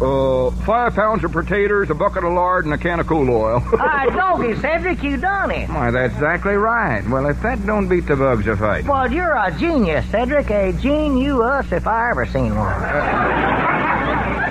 Uh, 0.00 0.50
five 0.64 0.94
pounds 0.94 1.24
of 1.24 1.32
potatoes, 1.32 1.90
a 1.90 1.94
bucket 1.94 2.24
of 2.24 2.32
lard, 2.32 2.64
and 2.64 2.74
a 2.74 2.78
can 2.78 3.00
of 3.00 3.06
cool 3.06 3.28
oil. 3.28 3.60
Hi, 3.64 4.06
Dogus, 4.06 4.60
Cedric, 4.60 5.02
you 5.02 5.16
done 5.16 5.50
it. 5.50 5.68
Why, 5.68 5.90
that's 5.90 6.14
exactly 6.14 6.54
right. 6.54 7.06
Well, 7.08 7.26
if 7.26 7.40
that 7.42 7.64
don't 7.66 7.88
beat 7.88 8.06
the 8.06 8.16
bugs 8.16 8.46
a 8.46 8.56
fight. 8.56 8.84
Well, 8.84 9.12
you're 9.12 9.32
a 9.32 9.50
genius, 9.58 10.06
Cedric. 10.10 10.50
A 10.50 10.72
genius 10.72 11.72
if 11.72 11.86
I 11.86 12.10
ever 12.10 12.26
seen 12.26 12.54
one. 12.54 13.68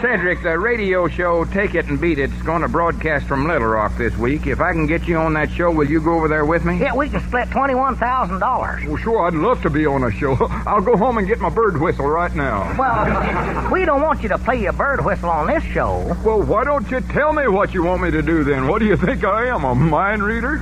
Cedric, 0.01 0.41
the 0.41 0.58
radio 0.58 1.08
show 1.08 1.46
Take 1.46 1.75
It 1.75 1.86
and 1.86 2.01
Beat 2.01 2.17
It's 2.17 2.34
going 2.41 2.63
to 2.63 2.67
broadcast 2.67 3.27
from 3.27 3.48
Little 3.48 3.67
Rock 3.67 3.96
this 4.00 4.17
week. 4.17 4.48
If 4.48 4.60
I 4.60 4.72
can 4.72 4.88
get 4.88 5.08
you 5.08 5.15
on 5.17 5.34
that 5.36 5.51
show, 5.51 5.70
will 5.70 5.88
you 5.88 6.01
go 6.01 6.15
over 6.15 6.27
there 6.27 6.43
with 6.43 6.65
me? 6.65 6.79
Yeah, 6.79 6.96
we 6.96 7.08
can 7.08 7.20
split 7.27 7.50
$21,000. 7.50 8.88
Well, 8.88 8.98
sure, 8.98 9.27
I'd 9.27 9.36
love 9.36 9.62
to 9.62 9.70
be 9.70 9.86
on 9.86 10.03
a 10.03 10.12
show. 10.12 10.36
I'll 10.65 10.81
go 10.81 10.98
home 10.98 11.20
and 11.20 11.27
get 11.27 11.39
my 11.39 11.50
bird 11.50 11.79
whistle 11.79 12.08
right 12.08 12.34
now. 12.34 12.75
Well, 12.79 13.72
we 13.72 13.86
don't 13.86 14.01
want 14.01 14.24
you 14.24 14.29
to 14.29 14.39
play 14.39 14.63
your 14.63 14.74
bird 14.74 15.05
whistle 15.05 15.29
on 15.29 15.46
this 15.46 15.63
show. 15.65 16.17
Well, 16.25 16.41
why 16.41 16.63
don't 16.63 16.89
you 16.89 17.01
tell 17.01 17.31
me 17.31 17.48
what 17.48 17.75
you 17.75 17.84
want 17.84 18.01
me 18.01 18.10
to 18.10 18.24
do 18.24 18.43
then? 18.43 18.67
What 18.67 18.79
do 18.79 18.88
you 18.88 18.98
think 18.98 19.24
I 19.24 19.50
am, 19.50 19.63
a 19.63 19.75
mind 19.75 20.24
reader? 20.24 20.58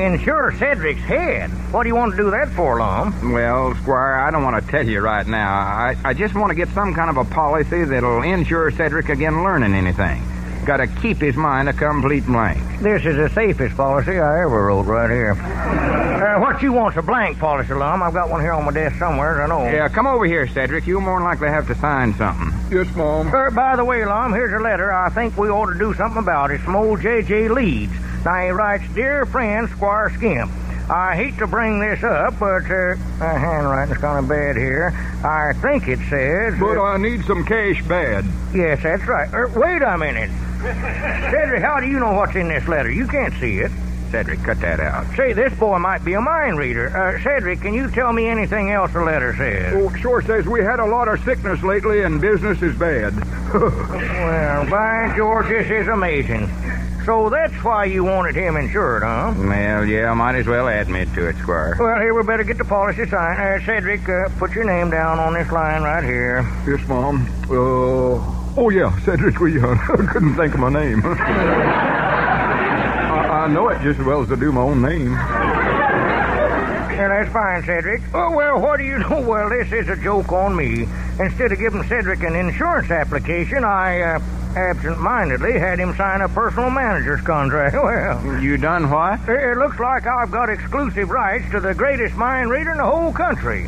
Insure 0.00 0.52
Cedric's 0.58 1.02
head. 1.02 1.50
What 1.72 1.82
do 1.82 1.88
you 1.90 1.94
want 1.94 2.12
to 2.12 2.16
do 2.16 2.30
that 2.30 2.48
for, 2.48 2.78
Lum? 2.78 3.32
Well, 3.32 3.74
Squire, 3.76 4.14
I 4.16 4.30
don't 4.30 4.42
want 4.42 4.64
to 4.64 4.70
tell 4.70 4.86
you 4.86 5.00
right 5.00 5.26
now. 5.26 5.52
I, 5.52 5.94
I 6.04 6.14
just 6.14 6.34
want 6.34 6.48
to 6.50 6.54
get 6.54 6.68
some 6.70 6.94
kind 6.94 7.10
of 7.10 7.18
a 7.18 7.24
policy 7.30 7.84
that'll 7.84 8.22
insure 8.22 8.70
Cedric 8.70 9.10
again 9.10 9.44
learning 9.44 9.74
anything. 9.74 10.22
Got 10.64 10.78
to 10.78 10.86
keep 10.86 11.18
his 11.18 11.36
mind 11.36 11.68
a 11.68 11.72
complete 11.74 12.24
blank. 12.24 12.60
This 12.80 13.04
is 13.04 13.16
the 13.16 13.28
safest 13.30 13.76
policy 13.76 14.18
I 14.18 14.42
ever 14.42 14.66
wrote 14.66 14.82
right 14.82 15.10
here. 15.10 15.32
Uh, 15.32 16.40
what 16.40 16.62
you 16.62 16.72
want's 16.72 16.96
a 16.96 17.02
blank 17.02 17.38
policy, 17.38 17.74
Lum. 17.74 18.02
I've 18.02 18.14
got 18.14 18.30
one 18.30 18.40
here 18.40 18.52
on 18.52 18.64
my 18.64 18.72
desk 18.72 18.98
somewhere, 18.98 19.42
I 19.42 19.46
know. 19.46 19.64
Yeah, 19.64 19.88
come 19.88 20.06
over 20.06 20.24
here, 20.24 20.46
Cedric. 20.48 20.86
You'll 20.86 21.00
more 21.02 21.18
than 21.18 21.24
likely 21.24 21.48
have 21.48 21.66
to 21.68 21.74
sign 21.74 22.14
something. 22.14 22.52
Yes, 22.70 22.94
Mom. 22.94 23.34
Uh, 23.34 23.50
by 23.50 23.76
the 23.76 23.84
way, 23.84 24.04
Lum, 24.04 24.32
here's 24.32 24.52
a 24.52 24.62
letter 24.62 24.92
I 24.92 25.10
think 25.10 25.36
we 25.36 25.48
ought 25.48 25.72
to 25.72 25.78
do 25.78 25.92
something 25.94 26.22
about. 26.22 26.50
It's 26.50 26.62
from 26.64 26.76
old 26.76 27.00
J.J. 27.00 27.48
Leeds. 27.48 27.92
Now, 28.24 28.42
he 28.44 28.50
writes, 28.50 28.84
Dear 28.94 29.24
friend, 29.26 29.68
Squire 29.70 30.10
Skimp, 30.10 30.50
I 30.90 31.14
hate 31.14 31.38
to 31.38 31.46
bring 31.46 31.78
this 31.78 32.02
up, 32.02 32.38
but 32.38 32.68
uh, 32.68 32.96
my 33.18 33.38
handwriting's 33.38 33.98
kind 33.98 34.18
of 34.18 34.28
bad 34.28 34.56
here. 34.56 34.88
I 35.24 35.52
think 35.62 35.86
it 35.88 36.00
says... 36.08 36.60
uh, 36.60 36.82
I 36.82 36.96
need 36.96 37.24
some 37.24 37.44
cash 37.44 37.82
bad. 37.86 38.24
Yes, 38.52 38.82
that's 38.82 39.06
right. 39.06 39.32
Er, 39.32 39.48
wait 39.54 39.82
a 39.82 39.96
minute. 39.96 40.30
Cedric, 41.30 41.62
how 41.62 41.80
do 41.80 41.86
you 41.86 42.00
know 42.00 42.12
what's 42.12 42.34
in 42.34 42.48
this 42.48 42.66
letter? 42.68 42.90
You 42.90 43.06
can't 43.06 43.32
see 43.34 43.58
it. 43.58 43.70
Cedric, 44.10 44.42
cut 44.42 44.60
that 44.60 44.80
out. 44.80 45.06
Say, 45.16 45.32
this 45.32 45.56
boy 45.58 45.78
might 45.78 46.04
be 46.04 46.14
a 46.14 46.20
mind 46.20 46.58
reader. 46.58 46.88
Uh, 46.88 47.22
Cedric, 47.22 47.60
can 47.60 47.72
you 47.72 47.88
tell 47.90 48.12
me 48.12 48.26
anything 48.26 48.70
else 48.72 48.92
the 48.92 49.00
letter 49.02 49.34
says? 49.36 49.72
Oh, 49.76 49.94
sure 49.96 50.20
says 50.20 50.44
we 50.46 50.60
had 50.60 50.80
a 50.80 50.84
lot 50.86 51.06
of 51.06 51.22
sickness 51.24 51.62
lately 51.62 52.02
and 52.02 52.20
business 52.20 52.60
is 52.62 52.76
bad. 52.76 53.14
Well, 53.50 54.70
by 54.70 55.12
George, 55.16 55.48
this 55.48 55.68
is 55.70 55.88
amazing. 55.88 56.48
So 57.04 57.30
that's 57.30 57.54
why 57.64 57.86
you 57.86 58.04
wanted 58.04 58.34
him 58.34 58.56
insured, 58.56 59.02
huh? 59.02 59.32
well, 59.36 59.84
yeah, 59.86 60.12
might 60.14 60.34
as 60.34 60.46
well 60.46 60.68
admit 60.68 61.12
to 61.14 61.28
it, 61.28 61.36
Squire. 61.36 61.76
Well, 61.78 61.98
here, 61.98 62.12
we 62.14 62.22
better 62.22 62.44
get 62.44 62.58
the 62.58 62.64
policy 62.64 63.06
signed. 63.06 63.40
Uh, 63.40 63.64
Cedric, 63.64 64.06
uh, 64.08 64.28
put 64.38 64.52
your 64.52 64.64
name 64.64 64.90
down 64.90 65.18
on 65.18 65.32
this 65.34 65.50
line 65.50 65.82
right 65.82 66.04
here. 66.04 66.42
Yes, 66.68 66.86
Mom. 66.88 67.26
Uh, 67.44 68.60
oh, 68.60 68.68
yeah, 68.70 68.96
Cedric 69.00 69.36
Weehunt. 69.36 69.80
I 69.80 70.06
couldn't 70.12 70.36
think 70.36 70.54
of 70.54 70.60
my 70.60 70.68
name. 70.70 71.02
I, 71.06 71.08
I 73.44 73.48
know 73.48 73.68
it 73.68 73.80
just 73.82 73.98
as 74.00 74.06
well 74.06 74.22
as 74.22 74.30
I 74.30 74.36
do 74.36 74.52
my 74.52 74.60
own 74.60 74.82
name. 74.82 75.16
Yeah, 77.00 77.08
that's 77.08 77.32
fine, 77.32 77.64
Cedric. 77.64 78.02
Oh, 78.12 78.30
well, 78.36 78.60
what 78.60 78.76
do 78.76 78.84
you 78.84 78.98
know? 78.98 79.20
Well, 79.30 79.48
this 79.48 79.72
is 79.72 79.88
a 79.88 79.96
joke 79.96 80.32
on 80.32 80.54
me. 80.54 80.86
Instead 81.18 81.50
of 81.50 81.58
giving 81.58 81.82
Cedric 81.84 82.20
an 82.22 82.34
insurance 82.34 82.90
application, 82.90 83.64
I, 83.64 84.02
uh, 84.02 84.20
absent-mindedly 84.54 85.58
had 85.58 85.78
him 85.78 85.94
sign 85.96 86.20
a 86.20 86.28
personal 86.28 86.68
manager's 86.68 87.22
contract. 87.22 87.74
Well, 87.82 88.42
You 88.42 88.58
done 88.58 88.90
what? 88.90 89.20
it 89.28 89.56
looks 89.56 89.78
like 89.78 90.06
I've 90.06 90.30
got 90.30 90.50
exclusive 90.50 91.08
rights 91.08 91.50
to 91.52 91.60
the 91.60 91.72
greatest 91.72 92.16
mind 92.16 92.50
reader 92.50 92.72
in 92.72 92.76
the 92.76 92.84
whole 92.84 93.12
country. 93.14 93.66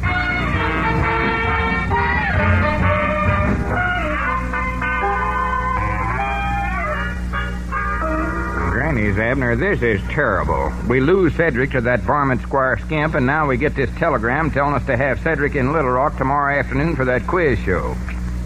Abner, 8.98 9.56
this 9.56 9.80
is 9.80 10.02
terrible. 10.10 10.70
We 10.86 11.00
lose 11.00 11.34
Cedric 11.34 11.70
to 11.70 11.80
that 11.80 12.00
varmint 12.00 12.42
Squire 12.42 12.76
Skimp, 12.76 13.14
and 13.14 13.24
now 13.24 13.48
we 13.48 13.56
get 13.56 13.74
this 13.74 13.88
telegram 13.96 14.50
telling 14.50 14.74
us 14.74 14.84
to 14.84 14.96
have 14.98 15.18
Cedric 15.20 15.54
in 15.54 15.72
Little 15.72 15.92
Rock 15.92 16.18
tomorrow 16.18 16.58
afternoon 16.58 16.94
for 16.94 17.06
that 17.06 17.26
quiz 17.26 17.58
show. 17.60 17.96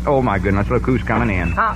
Oh, 0.06 0.22
my 0.22 0.38
goodness, 0.38 0.70
look 0.70 0.84
who's 0.84 1.02
coming 1.02 1.36
in. 1.36 1.48
Huh? 1.48 1.74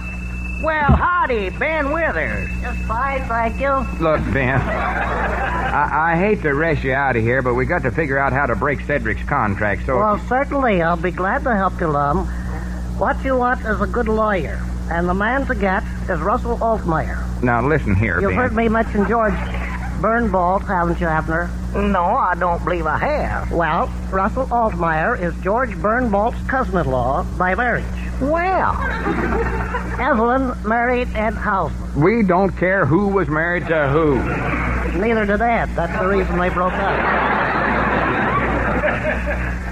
well, 0.62 0.94
howdy, 0.94 1.50
Ben 1.50 1.90
Withers. 1.92 2.48
Just 2.60 2.78
fine, 2.82 3.24
thank 3.24 3.60
you. 3.60 3.74
Look, 3.98 4.20
Ben, 4.32 4.60
I, 4.60 6.12
I 6.12 6.16
hate 6.16 6.42
to 6.42 6.54
rush 6.54 6.84
you 6.84 6.92
out 6.92 7.16
of 7.16 7.22
here, 7.22 7.42
but 7.42 7.54
we 7.54 7.66
got 7.66 7.82
to 7.82 7.90
figure 7.90 8.18
out 8.18 8.32
how 8.32 8.46
to 8.46 8.54
break 8.54 8.82
Cedric's 8.82 9.24
contract, 9.24 9.84
so... 9.84 9.98
Well, 9.98 10.20
certainly, 10.28 10.80
I'll 10.80 10.96
be 10.96 11.10
glad 11.10 11.42
to 11.42 11.56
help 11.56 11.80
you, 11.80 11.88
Lum. 11.88 12.28
What 12.98 13.24
you 13.24 13.36
want 13.36 13.64
is 13.64 13.80
a 13.80 13.86
good 13.86 14.06
lawyer, 14.06 14.62
and 14.90 15.09
the 15.09 15.14
man 15.14 15.47
to 15.47 15.54
get 15.54 15.82
is 16.09 16.20
Russell 16.20 16.56
Altmeyer. 16.59 17.42
Now, 17.42 17.66
listen 17.66 17.94
here, 17.94 18.20
You've 18.20 18.30
Ben. 18.30 18.38
heard 18.38 18.52
me 18.54 18.68
mention 18.68 19.06
George 19.09 19.32
Burnbalt, 20.00 20.66
haven't 20.66 21.00
you, 21.00 21.06
Abner? 21.06 21.50
No, 21.75 22.02
I 22.04 22.35
don't 22.35 22.62
believe 22.64 22.87
I 22.87 22.99
have. 22.99 23.52
Well, 23.52 23.87
Russell 24.11 24.47
Altmeyer 24.47 25.20
is 25.20 25.35
George 25.42 25.70
Burnbalt's 25.76 26.40
cousin-in-law 26.49 27.25
by 27.38 27.54
marriage. 27.54 27.85
Well, 28.20 28.76
Evelyn 30.00 30.52
married 30.68 31.09
Ed 31.14 31.35
Housen. 31.35 31.76
We 32.00 32.23
don't 32.23 32.50
care 32.56 32.85
who 32.85 33.09
was 33.09 33.28
married 33.28 33.66
to 33.68 33.88
who. 33.88 34.16
Neither 35.00 35.25
did 35.26 35.40
Ed. 35.40 35.66
That's 35.76 35.99
the 36.00 36.09
reason 36.09 36.38
they 36.38 36.49
broke 36.50 36.73
up. 36.73 37.39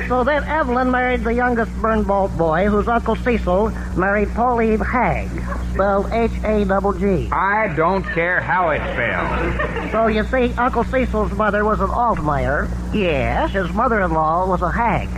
So 0.09 0.25
then 0.25 0.45
Evelyn 0.45 0.91
married 0.91 1.25
the 1.25 1.35
youngest 1.35 1.71
Burnbolt 1.73 2.37
boy, 2.37 2.67
whose 2.67 2.89
Uncle 2.89 3.17
Cecil 3.17 3.71
married 3.97 4.29
Pauline 4.31 4.81
Hag, 4.81 5.29
spelled 5.73 6.11
H-A-G-G. 6.13 7.31
I 7.31 7.75
don't 7.77 8.05
care 8.05 8.41
how 8.41 8.71
it's 8.71 8.85
spelled. 8.85 9.93
So 9.93 10.07
you 10.07 10.25
see, 10.25 10.55
Uncle 10.59 10.85
Cecil's 10.85 11.33
mother 11.33 11.65
was 11.65 11.81
an 11.81 11.89
Altmeyer. 11.89 12.69
Yes. 12.95 13.53
His 13.53 13.71
mother-in-law 13.73 14.49
was 14.49 14.63
a 14.63 14.71
hag. 14.71 15.09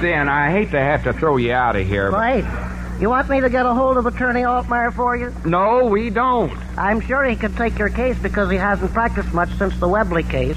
then 0.00 0.28
I 0.28 0.50
hate 0.50 0.70
to 0.70 0.78
have 0.78 1.04
to 1.04 1.12
throw 1.12 1.36
you 1.36 1.52
out 1.52 1.74
of 1.76 1.86
here, 1.86 2.10
but... 2.10 2.18
Right. 2.18 2.65
You 3.00 3.10
want 3.10 3.28
me 3.28 3.40
to 3.42 3.50
get 3.50 3.66
a 3.66 3.74
hold 3.74 3.98
of 3.98 4.06
Attorney 4.06 4.40
Altmeyer 4.42 4.90
for 4.92 5.16
you? 5.16 5.30
No, 5.44 5.84
we 5.84 6.08
don't. 6.08 6.50
I'm 6.78 7.00
sure 7.00 7.24
he 7.24 7.36
could 7.36 7.54
take 7.54 7.78
your 7.78 7.90
case 7.90 8.18
because 8.18 8.50
he 8.50 8.56
hasn't 8.56 8.92
practiced 8.94 9.34
much 9.34 9.50
since 9.58 9.78
the 9.78 9.86
Webley 9.86 10.22
case. 10.22 10.56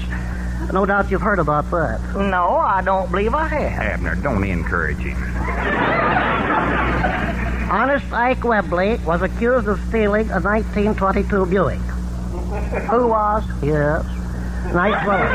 No 0.72 0.86
doubt 0.86 1.10
you've 1.10 1.20
heard 1.20 1.38
about 1.38 1.70
that. 1.70 2.00
No, 2.16 2.56
I 2.56 2.80
don't 2.80 3.10
believe 3.10 3.34
I 3.34 3.46
have. 3.46 4.00
Abner, 4.00 4.14
don't 4.16 4.42
encourage 4.42 4.98
him. 4.98 5.16
Honest 7.70 8.10
Ike 8.12 8.42
Webley 8.42 8.96
was 9.04 9.20
accused 9.20 9.68
of 9.68 9.78
stealing 9.88 10.30
a 10.30 10.40
1922 10.40 11.46
Buick. 11.46 11.78
Who 12.88 13.06
was? 13.08 13.44
Yes. 13.62 14.04
Nice 14.72 15.04
fellow. 15.04 15.28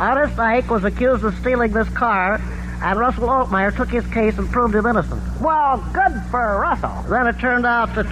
Honest 0.00 0.38
Ike 0.38 0.70
was 0.70 0.84
accused 0.84 1.24
of 1.24 1.36
stealing 1.38 1.72
this 1.72 1.88
car, 1.90 2.40
and 2.82 2.98
Russell 2.98 3.28
Altmeyer 3.28 3.74
took 3.74 3.88
his 3.90 4.06
case 4.08 4.38
and 4.38 4.50
proved 4.50 4.74
him 4.74 4.86
innocent. 4.86 5.22
Well, 5.40 5.78
good 5.92 6.12
for 6.30 6.60
Russell. 6.60 7.04
Then 7.08 7.26
it 7.26 7.38
turned 7.38 7.66
out 7.66 7.94
that 7.94 8.06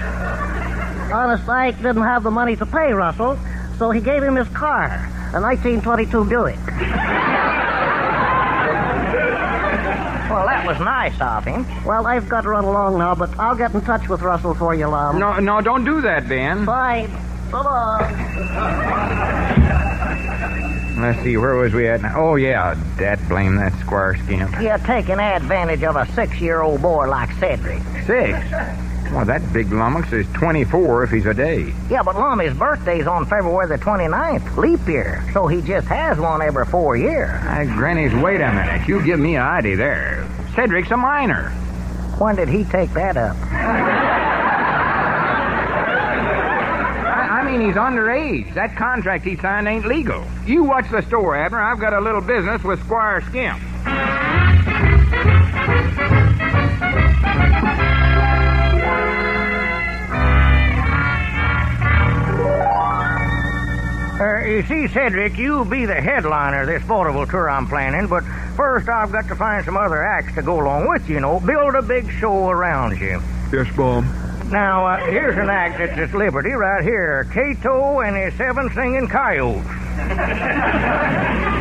Honest 1.13 1.49
Ike 1.49 1.77
didn't 1.77 2.03
have 2.03 2.23
the 2.23 2.31
money 2.31 2.57
to 2.57 2.67
pay 2.67 2.93
Russell, 2.93 3.39
so 3.79 3.91
he 3.91 4.01
gave 4.01 4.23
him 4.23 4.35
his 4.35 4.49
car, 4.49 4.87
a 5.35 5.41
1922 5.41 6.25
Buick. 6.25 6.57
Well, 10.29 10.47
that 10.47 10.67
was 10.67 10.79
nice 10.81 11.19
of 11.21 11.45
him. 11.45 11.65
Well, 11.85 12.07
I've 12.07 12.29
got 12.29 12.41
to 12.43 12.49
run 12.49 12.65
along 12.65 12.99
now, 12.99 13.15
but 13.15 13.31
I'll 13.39 13.55
get 13.55 13.73
in 13.73 13.81
touch 13.83 14.09
with 14.09 14.23
Russell 14.23 14.55
for 14.55 14.75
you, 14.75 14.89
Lum. 14.89 15.19
No, 15.19 15.39
no, 15.39 15.61
don't 15.61 15.85
do 15.85 16.01
that, 16.01 16.29
Ben. 16.29 16.65
Bye. 16.65 17.09
Long. 17.53 18.03
Let's 20.97 21.23
see, 21.23 21.37
where 21.37 21.55
was 21.55 21.75
we 21.75 21.87
at 21.89 22.01
now? 22.01 22.15
Oh, 22.17 22.37
yeah, 22.37 22.75
that 22.99 23.27
blame 23.29 23.57
that 23.57 23.73
squire 23.81 24.17
scamp. 24.17 24.61
You're 24.63 24.79
taking 24.79 25.19
advantage 25.19 25.83
of 25.83 25.97
a 25.97 26.07
six-year-old 26.13 26.81
boy 26.81 27.09
like 27.09 27.31
Cedric. 27.33 27.83
Six? 28.07 28.39
Well, 29.13 29.25
that 29.27 29.53
big 29.53 29.71
lummox 29.73 30.13
is 30.13 30.27
24 30.33 31.05
if 31.05 31.11
he's 31.11 31.27
a 31.27 31.35
day. 31.35 31.73
Yeah, 31.91 32.03
but 32.03 32.17
Lummy's 32.17 32.57
birthday's 32.57 33.07
on 33.07 33.27
February 33.27 33.69
the 33.69 33.77
29th, 33.77 34.57
leap 34.57 34.87
year, 34.89 35.23
so 35.33 35.47
he 35.47 35.61
just 35.63 35.87
has 35.89 36.19
one 36.19 36.43
every 36.43 36.65
four 36.67 36.97
years. 36.97 37.41
Hey, 37.43 37.67
Granny's, 37.67 38.15
wait 38.15 38.41
a 38.41 38.53
minute. 38.53 38.89
You 38.89 39.03
give 39.05 39.21
me 39.21 39.37
an 39.37 39.43
idea 39.43 39.77
there. 39.77 40.27
Cedric's 40.55 40.91
a 40.91 40.97
minor. 40.97 41.51
When 42.19 42.35
did 42.37 42.49
he 42.49 42.65
take 42.65 42.93
that 42.95 43.17
up? 43.17 43.37
I, 47.07 47.41
I 47.41 47.45
mean, 47.57 47.69
he's 47.69 47.77
underage. 47.77 48.55
That 48.55 48.77
contract 48.77 49.25
he 49.25 49.37
signed 49.37 49.69
ain't 49.69 49.87
legal. 49.87 50.25
You 50.47 50.65
watch 50.65 50.91
the 50.91 51.03
store, 51.03 51.37
Abner. 51.37 51.61
I've 51.61 51.81
got 51.81 51.93
a 51.93 52.01
little 52.01 52.21
business 52.21 52.63
with 52.63 52.83
Squire 52.85 53.21
Skimp. 53.23 53.61
Uh, 64.19 64.47
you 64.47 64.63
see, 64.63 64.89
Cedric, 64.89 65.37
you'll 65.37 65.67
be 65.67 65.85
the 65.85 65.95
headliner 65.95 66.63
of 66.63 66.69
this 66.69 66.83
vaudeville 66.83 67.27
tour 67.27 67.51
I'm 67.51 67.67
planning, 67.67 68.07
but 68.07 68.25
first 68.57 68.89
I've 68.89 69.13
got 69.13 69.29
to 69.29 69.37
find 69.37 69.63
some 69.65 69.77
other 69.77 70.03
acts 70.03 70.35
to 70.37 70.43
go 70.43 70.61
along 70.61 70.89
with 70.89 71.07
you, 71.09 71.17
you 71.17 71.21
know. 71.21 71.39
Build 71.41 71.75
a 71.75 71.83
big 71.83 72.11
show 72.13 72.49
around 72.49 72.99
you. 72.99 73.21
Yes, 73.53 73.69
Mom. 73.77 74.26
Now, 74.51 74.87
uh, 74.87 74.99
here's 75.07 75.37
an 75.37 75.51
act 75.51 75.79
that's 75.79 75.99
at 75.99 76.15
Liberty 76.15 76.53
right 76.53 76.83
here. 76.83 77.29
Cato 77.33 78.01
and 78.01 78.17
his 78.17 78.33
seven 78.35 78.71
singing 78.73 79.09
coyotes. 79.09 79.67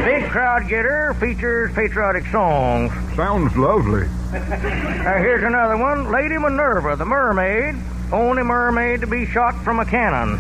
Big 0.05 0.29
crowd 0.29 0.67
getter, 0.67 1.15
features 1.19 1.73
patriotic 1.73 2.25
songs. 2.27 2.91
Sounds 3.15 3.55
lovely. 3.57 4.07
Uh, 4.33 5.17
here's 5.17 5.43
another 5.43 5.77
one. 5.77 6.11
Lady 6.11 6.37
Minerva, 6.37 6.95
the 6.95 7.05
mermaid. 7.05 7.75
Only 8.11 8.43
mermaid 8.43 9.01
to 9.01 9.07
be 9.07 9.25
shot 9.25 9.55
from 9.63 9.79
a 9.79 9.85
cannon. 9.85 10.33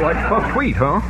Like 0.00 0.30
buckwheat, 0.30 0.76
huh? 0.76 1.00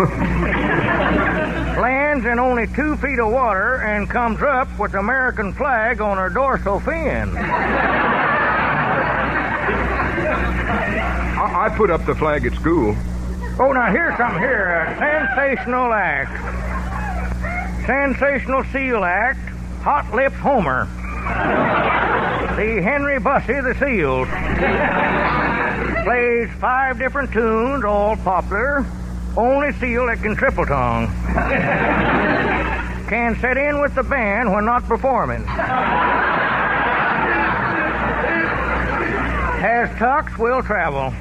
Lands 1.80 2.24
in 2.24 2.38
only 2.38 2.66
two 2.68 2.96
feet 2.96 3.18
of 3.18 3.30
water 3.30 3.82
and 3.82 4.08
comes 4.08 4.40
up 4.40 4.68
with 4.78 4.94
American 4.94 5.52
flag 5.52 6.00
on 6.00 6.16
her 6.16 6.30
dorsal 6.30 6.80
fin. 6.80 7.28
I, 11.42 11.66
I 11.66 11.68
put 11.76 11.90
up 11.90 12.06
the 12.06 12.14
flag 12.14 12.46
at 12.46 12.54
school. 12.54 12.96
Oh, 13.58 13.72
now 13.72 13.90
here's 13.90 14.16
something 14.16 14.40
here. 14.40 14.70
A 14.70 14.96
sensational 14.96 15.92
act. 15.92 16.30
Sensational 17.84 18.62
seal 18.64 19.04
act. 19.04 19.40
Hot 19.82 20.14
Lips 20.14 20.36
Homer. 20.36 20.84
The 22.56 22.80
Henry 22.82 23.18
Busse 23.18 23.46
the 23.46 23.74
Seals. 23.80 24.28
Plays 26.04 26.48
five 26.60 26.98
different 26.98 27.32
tunes, 27.32 27.84
all 27.84 28.16
popular. 28.18 28.86
Only 29.36 29.72
seal 29.72 30.06
that 30.06 30.22
can 30.22 30.36
triple 30.36 30.66
tongue. 30.66 31.08
can 33.08 33.36
set 33.40 33.56
in 33.56 33.80
with 33.80 33.96
the 33.96 34.04
band 34.04 34.52
when 34.52 34.64
not 34.64 34.84
performing. 34.84 35.44
Has 39.62 39.88
tux, 39.90 40.36
will 40.38 40.60
travel. 40.62 41.12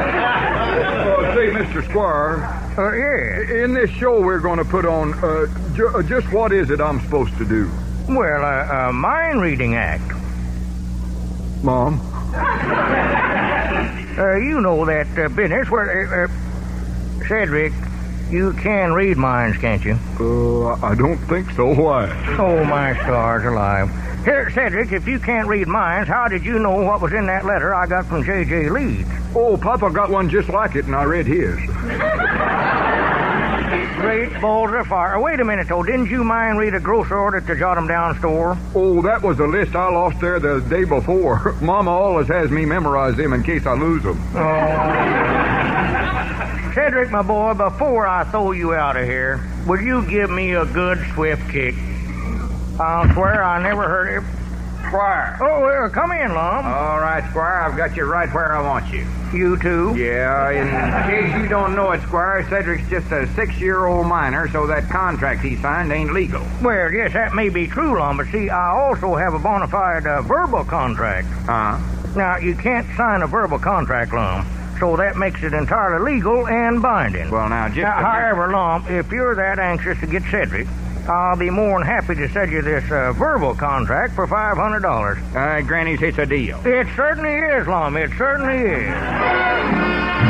Uh, 0.00 1.34
say, 1.34 1.50
Mr. 1.50 1.84
Squire, 1.88 2.44
Uh, 2.78 2.92
yeah. 2.92 3.64
in 3.64 3.74
this 3.74 3.90
show 3.90 4.20
we're 4.20 4.38
going 4.38 4.58
to 4.58 4.64
put 4.64 4.84
on, 4.86 5.12
uh, 5.14 5.46
ju- 5.74 5.88
uh, 5.94 6.02
just 6.02 6.30
what 6.32 6.52
is 6.52 6.70
it 6.70 6.80
I'm 6.80 7.00
supposed 7.00 7.36
to 7.38 7.44
do? 7.44 7.68
Well, 8.08 8.44
uh, 8.44 8.88
a 8.88 8.92
mind 8.92 9.40
reading 9.40 9.74
act. 9.74 10.02
Mom? 11.62 12.00
Uh, 14.18 14.34
you 14.36 14.60
know 14.60 14.84
that 14.86 15.06
uh, 15.18 15.28
business 15.28 15.68
where. 15.70 15.88
Uh, 15.90 16.24
uh, 16.26 17.26
Cedric, 17.28 17.72
you 18.30 18.52
can 18.54 18.92
read 18.92 19.16
minds, 19.16 19.58
can't 19.58 19.84
you? 19.84 19.98
Uh, 20.18 20.74
I 20.82 20.94
don't 20.94 21.18
think 21.18 21.50
so. 21.52 21.74
Why? 21.74 22.08
Oh, 22.38 22.64
my 22.64 22.94
stars 22.94 23.44
alive. 23.44 23.90
Here, 24.24 24.50
Cedric, 24.50 24.92
if 24.92 25.08
you 25.08 25.18
can't 25.18 25.48
read 25.48 25.66
minds, 25.66 26.08
how 26.08 26.28
did 26.28 26.44
you 26.44 26.58
know 26.58 26.76
what 26.82 27.00
was 27.00 27.12
in 27.12 27.26
that 27.26 27.44
letter 27.46 27.74
I 27.74 27.86
got 27.86 28.06
from 28.06 28.22
J.J. 28.24 28.68
Leeds? 28.68 29.08
Oh, 29.34 29.56
Papa 29.56 29.90
got 29.90 30.10
one 30.10 30.28
just 30.28 30.48
like 30.48 30.76
it, 30.76 30.84
and 30.84 30.94
I 30.94 31.04
read 31.04 31.26
his. 31.26 31.56
Great 34.00 34.40
balls 34.40 34.72
of 34.72 34.86
fire. 34.86 35.18
Wait 35.20 35.40
a 35.40 35.44
minute, 35.44 35.68
though. 35.68 35.82
Didn't 35.82 36.06
you 36.10 36.24
mind 36.24 36.58
read 36.58 36.74
a 36.74 36.80
grocery 36.80 37.18
order 37.18 37.36
at 37.38 37.46
the 37.46 37.54
Jot 37.54 37.76
'em 37.78 37.86
Down 37.86 38.18
store? 38.18 38.58
Oh, 38.74 39.00
that 39.02 39.22
was 39.22 39.36
the 39.38 39.46
list 39.46 39.74
I 39.76 39.90
lost 39.90 40.20
there 40.20 40.40
the 40.40 40.60
day 40.60 40.84
before. 40.84 41.54
Mama 41.60 41.90
always 41.90 42.26
has 42.28 42.50
me 42.50 42.64
memorize 42.64 43.16
them 43.16 43.32
in 43.32 43.42
case 43.42 43.66
I 43.66 43.74
lose 43.74 44.02
them. 44.02 44.18
Cedric, 46.74 47.10
my 47.10 47.22
boy, 47.22 47.54
before 47.54 48.06
I 48.06 48.24
throw 48.24 48.52
you 48.52 48.74
out 48.74 48.96
of 48.96 49.04
here, 49.04 49.40
would 49.66 49.80
you 49.80 50.06
give 50.08 50.30
me 50.30 50.54
a 50.54 50.64
good 50.64 50.98
swift 51.14 51.50
kick? 51.50 51.74
I'll 52.78 53.12
swear 53.12 53.42
I 53.42 53.62
never 53.62 53.88
heard 53.88 54.22
it. 54.22 54.86
Squire. 54.86 55.36
Oh, 55.40 55.60
well, 55.60 55.90
come 55.90 56.12
in, 56.12 56.32
Lum. 56.34 56.66
All 56.66 56.98
right, 57.00 57.28
Squire, 57.30 57.60
I've 57.60 57.76
got 57.76 57.96
you 57.96 58.04
right 58.04 58.32
where 58.32 58.56
I 58.56 58.62
want 58.62 58.92
you. 58.92 59.06
you 59.32 59.56
too. 59.58 59.94
Yeah, 59.96 60.50
in 60.50 61.10
case 61.10 61.42
you 61.42 61.48
don't 61.48 61.74
know 61.76 61.90
it, 61.92 62.00
Squire, 62.02 62.44
Cedric's 62.48 62.88
just 62.88 63.10
a 63.12 63.26
six-year-old 63.34 64.06
minor, 64.06 64.48
so 64.48 64.66
that 64.66 64.88
contract 64.88 65.42
he 65.42 65.56
signed 65.56 65.92
ain't 65.92 66.12
legal. 66.12 66.44
Well, 66.62 66.90
yes, 66.92 67.12
that 67.12 67.34
may 67.34 67.48
be 67.50 67.66
true, 67.66 67.98
Lum, 67.98 68.16
but 68.16 68.26
see, 68.28 68.48
I 68.48 68.70
also 68.70 69.14
have 69.16 69.34
a 69.34 69.38
bona 69.38 69.68
fide 69.68 70.06
uh, 70.06 70.22
verbal 70.22 70.64
contract. 70.64 71.28
Huh? 71.46 71.78
Now, 72.16 72.38
you 72.38 72.54
can't 72.56 72.86
sign 72.96 73.22
a 73.22 73.26
verbal 73.26 73.58
contract, 73.58 74.12
Lum, 74.12 74.44
so 74.80 74.96
that 74.96 75.16
makes 75.16 75.42
it 75.42 75.52
entirely 75.52 76.14
legal 76.14 76.48
and 76.48 76.80
binding. 76.82 77.30
Well, 77.30 77.48
now, 77.48 77.68
just... 77.68 77.80
now, 77.80 78.00
however, 78.00 78.50
Lum, 78.50 78.86
if 78.88 79.12
you're 79.12 79.34
that 79.34 79.58
anxious 79.58 80.00
to 80.00 80.06
get 80.06 80.22
Cedric, 80.24 80.66
I'll 81.06 81.36
be 81.36 81.50
more 81.50 81.78
than 81.78 81.86
happy 81.86 82.14
to 82.14 82.28
sell 82.30 82.48
you 82.48 82.62
this 82.62 82.84
uh, 82.90 83.12
verbal 83.12 83.54
contract 83.54 84.14
for 84.14 84.26
$500. 84.26 85.34
Uh, 85.34 85.60
Granny's, 85.66 86.02
it's 86.02 86.18
a 86.18 86.26
deal. 86.26 86.58
It 86.66 86.86
certainly 86.96 87.34
is, 87.34 87.66
Lum. 87.66 87.96
It 87.96 88.10
certainly 88.16 88.56
is. 88.56 90.29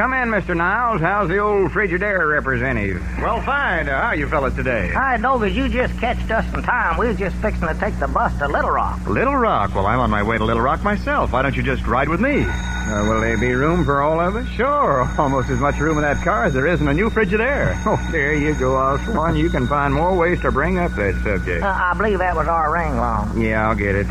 Fine, 0.00 0.28
Mr. 0.28 0.56
Niles. 0.56 1.02
How's 1.02 1.28
the 1.28 1.36
old 1.36 1.72
Frigidaire 1.72 2.30
representative? 2.30 3.02
Well, 3.20 3.42
fine. 3.42 3.86
Uh, 3.86 4.00
how 4.00 4.06
are 4.08 4.16
you 4.16 4.26
fellas 4.28 4.54
today? 4.54 4.88
Hi, 4.94 5.18
Doggers, 5.18 5.52
you 5.52 5.68
just 5.68 5.92
catched 6.00 6.30
us 6.30 6.46
in 6.54 6.62
time. 6.62 6.96
We 6.96 7.08
was 7.08 7.18
just 7.18 7.36
fixing 7.36 7.68
to 7.68 7.74
take 7.74 7.98
the 7.98 8.08
bus 8.08 8.32
to 8.38 8.48
Little 8.48 8.70
Rock. 8.70 9.06
Little 9.06 9.36
Rock. 9.36 9.74
Well, 9.74 9.84
I'm 9.84 9.98
on 9.98 10.08
my 10.08 10.22
way 10.22 10.38
to 10.38 10.44
Little 10.44 10.62
Rock 10.62 10.82
myself. 10.82 11.34
Why 11.34 11.42
don't 11.42 11.54
you 11.54 11.62
just 11.62 11.86
ride 11.86 12.08
with 12.08 12.18
me? 12.18 12.44
Uh, 12.46 13.04
will 13.10 13.20
there 13.20 13.36
be 13.36 13.52
room 13.52 13.84
for 13.84 14.00
all 14.00 14.18
of 14.18 14.36
us? 14.36 14.48
Sure. 14.48 15.06
Almost 15.18 15.50
as 15.50 15.60
much 15.60 15.78
room 15.78 15.98
in 15.98 16.02
that 16.02 16.24
car 16.24 16.46
as 16.46 16.54
there 16.54 16.66
is 16.66 16.80
in 16.80 16.88
a 16.88 16.94
new 16.94 17.10
Frigidaire. 17.10 17.76
Oh, 17.84 18.00
there 18.10 18.34
you 18.34 18.54
go, 18.54 18.70
Oswan. 18.70 19.36
You 19.36 19.50
can 19.50 19.66
find 19.66 19.92
more 19.92 20.16
ways 20.16 20.40
to 20.40 20.50
bring 20.50 20.78
up 20.78 20.92
that 20.92 21.14
subject. 21.22 21.62
Uh, 21.62 21.66
I 21.78 21.92
believe 21.94 22.20
that 22.20 22.34
was 22.34 22.48
our 22.48 22.72
ring, 22.72 22.96
Lum. 22.96 23.38
Yeah, 23.42 23.68
I'll 23.68 23.74
get 23.76 23.94
it. 23.96 24.06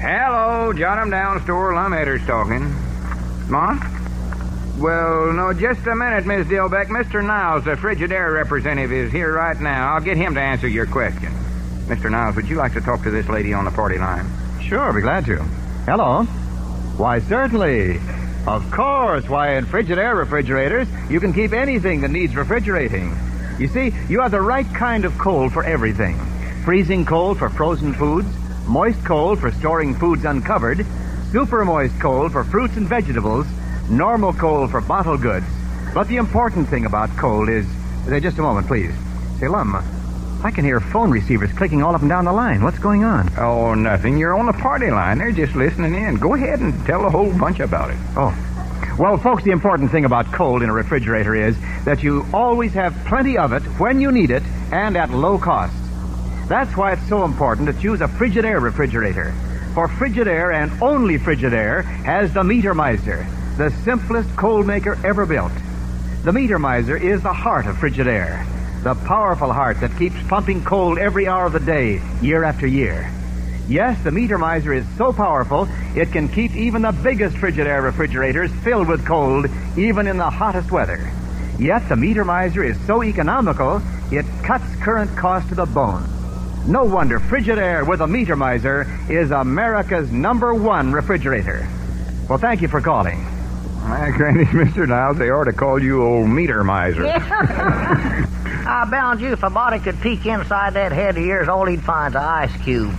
Hello, 0.00 0.72
Jot 0.72 0.98
'em 0.98 1.10
down 1.10 1.40
store. 1.44 1.72
Lum 1.72 1.92
Edwards 1.92 2.26
talking. 2.26 2.74
Ma? 3.48 3.78
Well, 4.78 5.32
no, 5.32 5.52
just 5.52 5.84
a 5.88 5.96
minute, 5.96 6.24
Miss 6.24 6.46
Dilbeck. 6.46 6.86
Mr. 6.86 7.24
Niles, 7.24 7.64
the 7.64 7.72
Frigidaire 7.72 8.32
representative, 8.32 8.92
is 8.92 9.10
here 9.10 9.32
right 9.34 9.60
now. 9.60 9.94
I'll 9.94 10.00
get 10.00 10.16
him 10.16 10.34
to 10.34 10.40
answer 10.40 10.68
your 10.68 10.86
question. 10.86 11.32
Mr. 11.86 12.08
Niles, 12.08 12.36
would 12.36 12.48
you 12.48 12.54
like 12.54 12.74
to 12.74 12.80
talk 12.80 13.02
to 13.02 13.10
this 13.10 13.28
lady 13.28 13.52
on 13.52 13.64
the 13.64 13.72
party 13.72 13.98
line? 13.98 14.24
Sure, 14.62 14.92
be 14.92 15.00
glad 15.00 15.24
to. 15.24 15.38
Hello. 15.84 16.22
Why, 16.96 17.18
certainly. 17.18 17.98
Of 18.46 18.70
course. 18.70 19.28
Why, 19.28 19.56
in 19.56 19.66
Frigidaire 19.66 20.16
refrigerators, 20.16 20.86
you 21.10 21.18
can 21.18 21.32
keep 21.32 21.52
anything 21.52 22.02
that 22.02 22.12
needs 22.12 22.36
refrigerating. 22.36 23.18
You 23.58 23.66
see, 23.66 23.92
you 24.08 24.20
have 24.20 24.30
the 24.30 24.40
right 24.40 24.72
kind 24.74 25.04
of 25.04 25.18
cold 25.18 25.52
for 25.52 25.64
everything. 25.64 26.16
Freezing 26.64 27.04
cold 27.04 27.38
for 27.40 27.48
frozen 27.48 27.94
foods, 27.94 28.28
moist 28.68 29.04
cold 29.04 29.40
for 29.40 29.50
storing 29.50 29.96
foods 29.96 30.24
uncovered, 30.24 30.86
super 31.32 31.64
moist 31.64 31.98
cold 31.98 32.30
for 32.30 32.44
fruits 32.44 32.76
and 32.76 32.88
vegetables, 32.88 33.46
normal 33.90 34.32
cold 34.32 34.70
for 34.70 34.80
bottled 34.80 35.22
goods. 35.22 35.46
But 35.94 36.08
the 36.08 36.16
important 36.16 36.68
thing 36.68 36.86
about 36.86 37.10
cold 37.16 37.48
is... 37.48 37.66
Uh, 38.08 38.20
just 38.20 38.38
a 38.38 38.42
moment, 38.42 38.66
please. 38.66 38.92
Say, 39.38 39.48
Lum, 39.48 39.74
I 40.42 40.50
can 40.50 40.64
hear 40.64 40.80
phone 40.80 41.10
receivers 41.10 41.52
clicking 41.52 41.82
all 41.82 41.94
up 41.94 42.00
and 42.00 42.08
down 42.08 42.24
the 42.24 42.32
line. 42.32 42.62
What's 42.62 42.78
going 42.78 43.04
on? 43.04 43.30
Oh, 43.36 43.74
nothing. 43.74 44.16
You're 44.18 44.38
on 44.38 44.46
the 44.46 44.52
party 44.52 44.90
line. 44.90 45.18
They're 45.18 45.32
just 45.32 45.54
listening 45.54 45.94
in. 45.94 46.16
Go 46.16 46.34
ahead 46.34 46.60
and 46.60 46.86
tell 46.86 47.04
a 47.06 47.10
whole 47.10 47.36
bunch 47.38 47.60
about 47.60 47.90
it. 47.90 47.96
Oh. 48.16 48.36
Well, 48.98 49.16
folks, 49.16 49.44
the 49.44 49.50
important 49.50 49.90
thing 49.90 50.04
about 50.04 50.32
cold 50.32 50.62
in 50.62 50.70
a 50.70 50.72
refrigerator 50.72 51.34
is 51.34 51.56
that 51.84 52.02
you 52.02 52.26
always 52.32 52.72
have 52.74 52.94
plenty 53.06 53.36
of 53.36 53.52
it 53.52 53.62
when 53.78 54.00
you 54.00 54.10
need 54.10 54.30
it 54.30 54.42
and 54.72 54.96
at 54.96 55.10
low 55.10 55.38
cost. 55.38 55.74
That's 56.48 56.76
why 56.76 56.92
it's 56.92 57.08
so 57.08 57.24
important 57.24 57.68
to 57.68 57.80
choose 57.80 58.00
a 58.00 58.08
Frigidaire 58.08 58.60
refrigerator. 58.60 59.34
For 59.74 59.86
Frigidaire 59.86 60.54
and 60.54 60.82
only 60.82 61.18
Frigidaire 61.18 61.84
has 61.84 62.32
the 62.32 62.42
Meter 62.42 62.74
Miser, 62.74 63.26
the 63.58 63.72
simplest 63.82 64.34
cold 64.36 64.68
maker 64.68 64.96
ever 65.04 65.26
built. 65.26 65.50
The 66.22 66.32
Meter 66.32 66.60
Miser 66.60 66.96
is 66.96 67.24
the 67.24 67.32
heart 67.32 67.66
of 67.66 67.74
Frigidaire, 67.74 68.46
the 68.84 68.94
powerful 68.94 69.52
heart 69.52 69.80
that 69.80 69.98
keeps 69.98 70.14
pumping 70.28 70.64
cold 70.64 70.96
every 70.96 71.26
hour 71.26 71.46
of 71.46 71.52
the 71.52 71.58
day, 71.58 72.00
year 72.22 72.44
after 72.44 72.68
year. 72.68 73.12
Yes, 73.68 74.00
the 74.04 74.12
Meter 74.12 74.38
Miser 74.38 74.72
is 74.72 74.86
so 74.96 75.12
powerful, 75.12 75.66
it 75.96 76.12
can 76.12 76.28
keep 76.28 76.54
even 76.54 76.82
the 76.82 76.92
biggest 76.92 77.36
Frigidaire 77.36 77.82
refrigerators 77.82 78.52
filled 78.62 78.86
with 78.86 79.04
cold, 79.04 79.46
even 79.76 80.06
in 80.06 80.18
the 80.18 80.30
hottest 80.30 80.70
weather. 80.70 81.10
Yet 81.58 81.88
the 81.88 81.96
Meter 81.96 82.24
Miser 82.24 82.62
is 82.62 82.78
so 82.86 83.02
economical, 83.02 83.82
it 84.12 84.24
cuts 84.44 84.72
current 84.76 85.16
cost 85.16 85.48
to 85.48 85.56
the 85.56 85.66
bone. 85.66 86.04
No 86.64 86.84
wonder 86.84 87.18
Frigidaire 87.18 87.84
with 87.84 88.02
a 88.02 88.06
Meter 88.06 88.36
Miser 88.36 88.86
is 89.10 89.32
America's 89.32 90.12
number 90.12 90.54
one 90.54 90.92
refrigerator. 90.92 91.66
Well, 92.28 92.38
thank 92.38 92.62
you 92.62 92.68
for 92.68 92.80
calling. 92.80 93.37
My 93.88 94.10
granny, 94.10 94.44
Mr. 94.52 94.86
Niles, 94.86 95.16
they 95.16 95.30
ought 95.30 95.44
to 95.44 95.52
call 95.52 95.82
you 95.82 96.02
old 96.02 96.28
meter 96.28 96.62
miser. 96.62 97.06
I 98.68 98.86
bound 98.90 99.22
you 99.22 99.32
if 99.32 99.42
a 99.42 99.48
body 99.48 99.78
could 99.78 99.98
peek 100.02 100.26
inside 100.26 100.74
that 100.74 100.92
head 100.92 101.16
of 101.16 101.24
yours, 101.24 101.48
all 101.48 101.64
he'd 101.64 101.82
find's 101.82 102.14
an 102.14 102.22
ice 102.22 102.54
cube. 102.62 102.92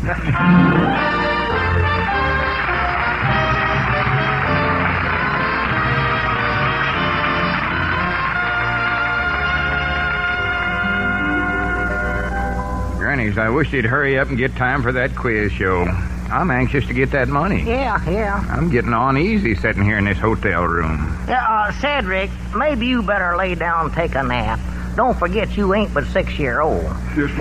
Grannies, 12.97 13.38
I 13.38 13.49
wish 13.49 13.71
you'd 13.73 13.86
hurry 13.86 14.17
up 14.17 14.30
and 14.30 14.38
get 14.39 14.56
time 14.56 14.82
for 14.82 14.91
that 14.93 15.15
quiz 15.15 15.52
show. 15.52 15.86
I'm 16.32 16.52
anxious 16.52 16.86
to 16.88 16.94
get 16.94 17.12
that 17.12 17.28
money. 17.28 17.63
yeah, 17.63 18.08
yeah. 18.10 18.46
I'm 18.50 18.70
getting 18.70 18.94
on 18.94 19.18
easy 19.18 19.56
sitting 19.56 19.84
here 19.84 19.98
in 19.98 20.06
this 20.06 20.18
hotel 20.18 20.63
room. 20.63 21.18
Yeah, 21.28 21.46
uh, 21.48 21.72
Cedric, 21.74 22.30
maybe 22.56 22.86
you 22.88 23.02
better 23.02 23.36
lay 23.36 23.56
down 23.56 23.86
and 23.86 23.94
take 23.94 24.15
a 24.15 24.24
nap. 24.24 24.60
Don't 24.96 25.18
forget 25.18 25.56
you 25.56 25.74
ain't 25.74 25.94
but 25.94 26.06
six 26.08 26.38
year 26.38 26.62
old. 26.62 26.84
Just 27.15 27.34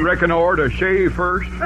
reckon 0.00 0.30
I 0.30 0.34
ought 0.34 0.56
to 0.56 0.68
shave 0.70 1.14
first. 1.14 1.48
you 1.50 1.58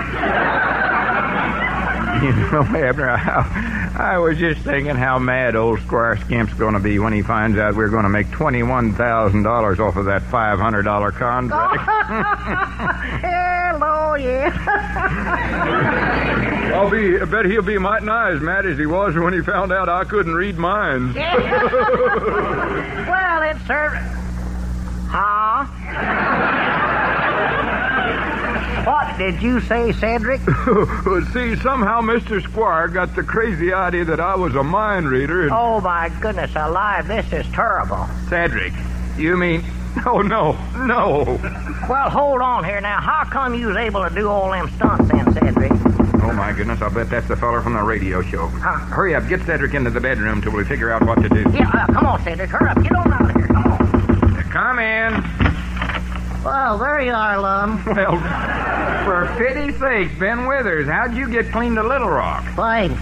know, 2.32 2.62
Abner, 2.76 3.10
I, 3.10 3.79
I 4.00 4.16
was 4.16 4.38
just 4.38 4.62
thinking 4.62 4.96
how 4.96 5.18
mad 5.18 5.54
old 5.54 5.78
Squire 5.80 6.16
Skimp's 6.16 6.54
going 6.54 6.72
to 6.72 6.80
be 6.80 6.98
when 6.98 7.12
he 7.12 7.20
finds 7.20 7.58
out 7.58 7.74
we're 7.74 7.90
going 7.90 8.04
to 8.04 8.08
make 8.08 8.28
$21,000 8.28 9.78
off 9.78 9.96
of 9.96 10.06
that 10.06 10.22
$500 10.22 11.12
contract. 11.12 11.82
Hello, 13.22 14.14
yeah. 14.14 14.56
I'll 16.74 16.88
be, 16.88 17.20
I 17.20 17.26
bet 17.26 17.44
he'll 17.44 17.60
be 17.60 17.76
mighty 17.76 18.06
nigh 18.06 18.30
as 18.30 18.40
mad 18.40 18.64
as 18.64 18.78
he 18.78 18.86
was 18.86 19.14
when 19.16 19.34
he 19.34 19.42
found 19.42 19.70
out 19.70 19.90
I 19.90 20.04
couldn't 20.04 20.34
read 20.34 20.56
minds. 20.56 21.14
well, 21.16 21.32
it 23.42 23.58
served. 23.66 23.98
Huh? 25.10 25.66
What 28.86 29.18
did 29.18 29.42
you 29.42 29.60
say, 29.60 29.92
Cedric? 29.92 30.40
See, 31.32 31.56
somehow 31.56 32.00
Mr. 32.00 32.42
Squire 32.42 32.88
got 32.88 33.14
the 33.14 33.22
crazy 33.22 33.72
idea 33.72 34.04
that 34.04 34.20
I 34.20 34.34
was 34.36 34.54
a 34.54 34.62
mind 34.62 35.08
reader 35.08 35.42
and... 35.42 35.50
Oh, 35.52 35.80
my 35.80 36.10
goodness 36.20 36.50
alive, 36.54 37.06
this 37.08 37.32
is 37.32 37.46
terrible. 37.52 38.06
Cedric, 38.28 38.72
you 39.16 39.36
mean... 39.36 39.64
Oh, 40.06 40.22
no, 40.22 40.52
no. 40.86 41.40
Well, 41.88 42.10
hold 42.10 42.40
on 42.40 42.62
here 42.64 42.80
now. 42.80 43.00
How 43.00 43.24
come 43.24 43.54
you 43.54 43.66
was 43.66 43.76
able 43.76 44.08
to 44.08 44.14
do 44.14 44.28
all 44.28 44.50
them 44.52 44.70
stunts 44.76 45.08
then, 45.10 45.32
Cedric? 45.34 45.72
Oh, 46.22 46.32
my 46.32 46.52
goodness, 46.52 46.80
I'll 46.80 46.94
bet 46.94 47.10
that's 47.10 47.26
the 47.26 47.36
feller 47.36 47.60
from 47.60 47.72
the 47.72 47.82
radio 47.82 48.22
show. 48.22 48.46
Huh? 48.46 48.78
Hurry 48.86 49.16
up, 49.16 49.28
get 49.28 49.40
Cedric 49.42 49.74
into 49.74 49.90
the 49.90 50.00
bedroom 50.00 50.42
till 50.42 50.52
we 50.52 50.64
figure 50.64 50.92
out 50.92 51.04
what 51.04 51.20
to 51.22 51.28
do. 51.28 51.44
Yeah, 51.52 51.68
uh, 51.72 51.92
come 51.92 52.06
on, 52.06 52.22
Cedric. 52.22 52.50
Hurry 52.50 52.70
up. 52.70 52.82
Get 52.82 52.92
on 52.92 53.12
out 53.12 53.30
of 53.30 53.36
here. 53.36 53.46
Come 53.48 53.72
on. 53.72 54.42
Come 54.50 54.78
in. 54.78 55.39
Well, 56.44 56.78
there 56.78 57.00
you 57.02 57.12
are, 57.12 57.38
Lum. 57.38 57.84
Well, 57.86 58.16
for 59.04 59.26
pity's 59.38 59.78
sake, 59.78 60.18
Ben 60.18 60.46
Withers, 60.46 60.86
how'd 60.88 61.14
you 61.14 61.28
get 61.28 61.50
clean 61.52 61.74
to 61.74 61.82
Little 61.82 62.08
Rock? 62.08 62.44
Fine. 62.54 62.92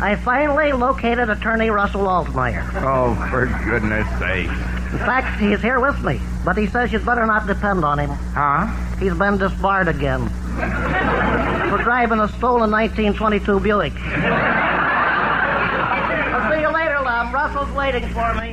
I 0.00 0.14
finally 0.16 0.72
located 0.72 1.30
Attorney 1.30 1.70
Russell 1.70 2.02
Altmeyer. 2.02 2.68
Oh, 2.84 3.14
for 3.30 3.46
goodness 3.64 4.06
sake. 4.18 4.48
In 4.48 4.98
fact, 4.98 5.40
he's 5.40 5.60
here 5.62 5.80
with 5.80 6.02
me, 6.04 6.20
but 6.44 6.56
he 6.56 6.66
says 6.66 6.92
you'd 6.92 7.06
better 7.06 7.24
not 7.26 7.46
depend 7.46 7.84
on 7.84 7.98
him. 7.98 8.10
Huh? 8.10 8.66
He's 8.98 9.14
been 9.14 9.38
disbarred 9.38 9.88
again 9.88 10.28
for 11.70 11.78
driving 11.82 12.20
a 12.20 12.28
stolen 12.28 12.70
1922 12.70 13.60
Buick. 13.60 13.92
I'll 16.34 16.52
see 16.52 16.60
you 16.60 16.68
later, 16.72 17.00
Lum. 17.02 17.32
Russell's 17.32 17.70
waiting 17.74 18.06
for 18.08 18.34
me. 18.34 18.50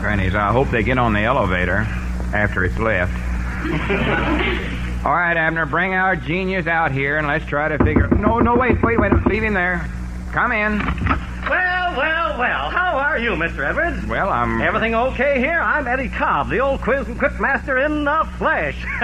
Grannies, 0.00 0.34
I 0.34 0.52
hope 0.52 0.68
they 0.70 0.82
get 0.82 0.98
on 0.98 1.12
the 1.12 1.20
elevator 1.24 1.86
after 2.34 2.64
it's 2.64 2.78
left. 2.78 3.12
All 5.04 5.12
right, 5.12 5.36
Abner, 5.36 5.66
bring 5.66 5.94
our 5.94 6.14
genius 6.14 6.66
out 6.66 6.92
here 6.92 7.16
and 7.18 7.26
let's 7.26 7.46
try 7.46 7.68
to 7.68 7.78
figure. 7.82 8.08
No, 8.08 8.38
no, 8.38 8.54
wait, 8.54 8.82
wait, 8.82 9.00
wait. 9.00 9.12
Leave 9.26 9.42
him 9.42 9.54
there. 9.54 9.86
Come 10.32 10.52
in. 10.52 10.78
Well, 10.78 11.96
well, 11.96 12.29
well. 12.40 12.70
How 12.70 12.96
are 12.96 13.18
you, 13.18 13.32
Mr. 13.32 13.68
Edwards? 13.68 14.06
Well, 14.06 14.30
I'm. 14.30 14.62
Everything 14.62 14.94
okay 14.94 15.38
here? 15.38 15.60
I'm 15.60 15.86
Eddie 15.86 16.08
Cobb, 16.08 16.48
the 16.48 16.60
old 16.60 16.80
quiz 16.80 17.06
and 17.06 17.18
quip 17.18 17.38
master 17.38 17.76
in 17.76 18.04
the 18.04 18.26
flesh. 18.38 18.82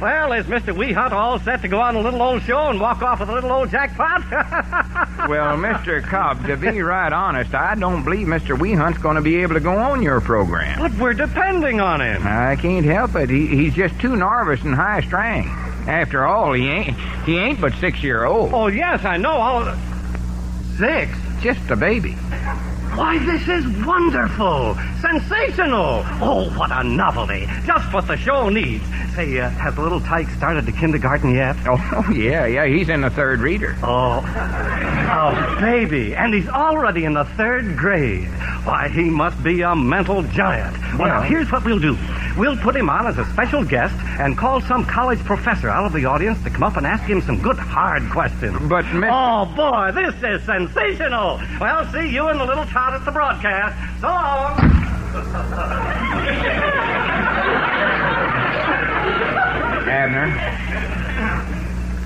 well, 0.00 0.32
is 0.32 0.46
Mr. 0.46 0.74
Weehunt 0.74 1.12
all 1.12 1.38
set 1.38 1.60
to 1.60 1.68
go 1.68 1.78
on 1.78 1.96
a 1.96 2.00
little 2.00 2.22
old 2.22 2.42
show 2.44 2.70
and 2.70 2.80
walk 2.80 3.02
off 3.02 3.20
with 3.20 3.28
a 3.28 3.34
little 3.34 3.52
old 3.52 3.70
jackpot? 3.70 4.24
Well, 5.28 5.58
Mr. 5.58 6.02
Cobb, 6.02 6.46
to 6.46 6.56
be 6.56 6.80
right 6.80 7.12
honest, 7.12 7.54
I 7.54 7.74
don't 7.74 8.02
believe 8.04 8.26
Mr. 8.26 8.58
Weehunt's 8.58 8.98
going 8.98 9.16
to 9.16 9.22
be 9.22 9.42
able 9.42 9.52
to 9.54 9.60
go 9.60 9.76
on 9.76 10.02
your 10.02 10.20
program. 10.22 10.78
but 10.78 10.98
we're 10.98 11.12
depending 11.12 11.78
on 11.78 12.00
him. 12.00 12.26
I 12.26 12.56
can't 12.56 12.86
help 12.86 13.14
it. 13.16 13.28
He, 13.28 13.46
he's 13.46 13.74
just 13.74 14.00
too 14.00 14.16
nervous 14.16 14.62
and 14.62 14.74
high 14.74 15.02
strung. 15.02 15.46
After 15.86 16.24
all, 16.24 16.54
he 16.54 16.68
ain't 16.68 16.96
he 17.26 17.36
ain't 17.36 17.60
but 17.60 17.74
six 17.74 18.02
year 18.02 18.24
old. 18.24 18.54
Oh, 18.54 18.68
yes, 18.68 19.04
I 19.04 19.18
know. 19.18 19.32
All... 19.32 19.76
Six? 20.78 21.12
Just 21.40 21.70
a 21.70 21.76
baby. 21.76 22.12
Why, 22.94 23.18
this 23.18 23.48
is 23.48 23.64
wonderful. 23.86 24.76
Sensational. 25.00 26.02
Oh, 26.20 26.52
what 26.54 26.70
a 26.70 26.84
novelty. 26.84 27.46
Just 27.64 27.90
what 27.94 28.06
the 28.06 28.16
show 28.16 28.50
needs. 28.50 28.84
Say, 29.14 29.38
uh, 29.38 29.48
has 29.48 29.78
little 29.78 30.00
Tyke 30.00 30.28
started 30.30 30.66
the 30.66 30.72
kindergarten 30.72 31.34
yet? 31.34 31.56
Oh, 31.66 32.10
yeah, 32.12 32.46
yeah, 32.46 32.66
he's 32.66 32.88
in 32.88 33.00
the 33.00 33.10
third 33.10 33.40
reader. 33.40 33.74
Oh, 33.82 34.22
oh, 34.22 35.60
baby, 35.60 36.14
and 36.14 36.34
he's 36.34 36.48
already 36.48 37.04
in 37.04 37.14
the 37.14 37.24
third 37.24 37.76
grade. 37.76 38.28
Why, 38.64 38.88
he 38.88 39.04
must 39.04 39.42
be 39.42 39.62
a 39.62 39.74
mental 39.74 40.22
giant. 40.22 40.76
Well, 40.98 41.08
now, 41.08 41.22
here's 41.22 41.50
what 41.50 41.64
we'll 41.64 41.78
do. 41.78 41.96
We'll 42.36 42.56
put 42.56 42.76
him 42.76 42.88
on 42.88 43.06
as 43.06 43.18
a 43.18 43.24
special 43.26 43.64
guest 43.64 43.94
and 44.18 44.36
call 44.36 44.60
some 44.60 44.84
college 44.84 45.18
professor 45.20 45.68
out 45.68 45.86
of 45.86 45.92
the 45.92 46.04
audience 46.04 46.42
to 46.44 46.50
come 46.50 46.62
up 46.62 46.76
and 46.76 46.86
ask 46.86 47.04
him 47.04 47.20
some 47.22 47.40
good 47.40 47.58
hard 47.58 48.08
questions. 48.10 48.56
But, 48.68 48.86
Miss... 48.92 49.10
Oh, 49.12 49.46
boy, 49.56 49.92
this 49.92 50.14
is 50.22 50.44
sensational. 50.46 51.40
Well, 51.60 51.90
see 51.92 52.08
you 52.08 52.28
and 52.28 52.40
the 52.40 52.44
little 52.44 52.66
tot 52.66 52.94
at 52.94 53.04
the 53.04 53.12
broadcast. 53.12 54.00
So 54.00 54.08
long. 54.08 54.58
Abner? 59.90 60.26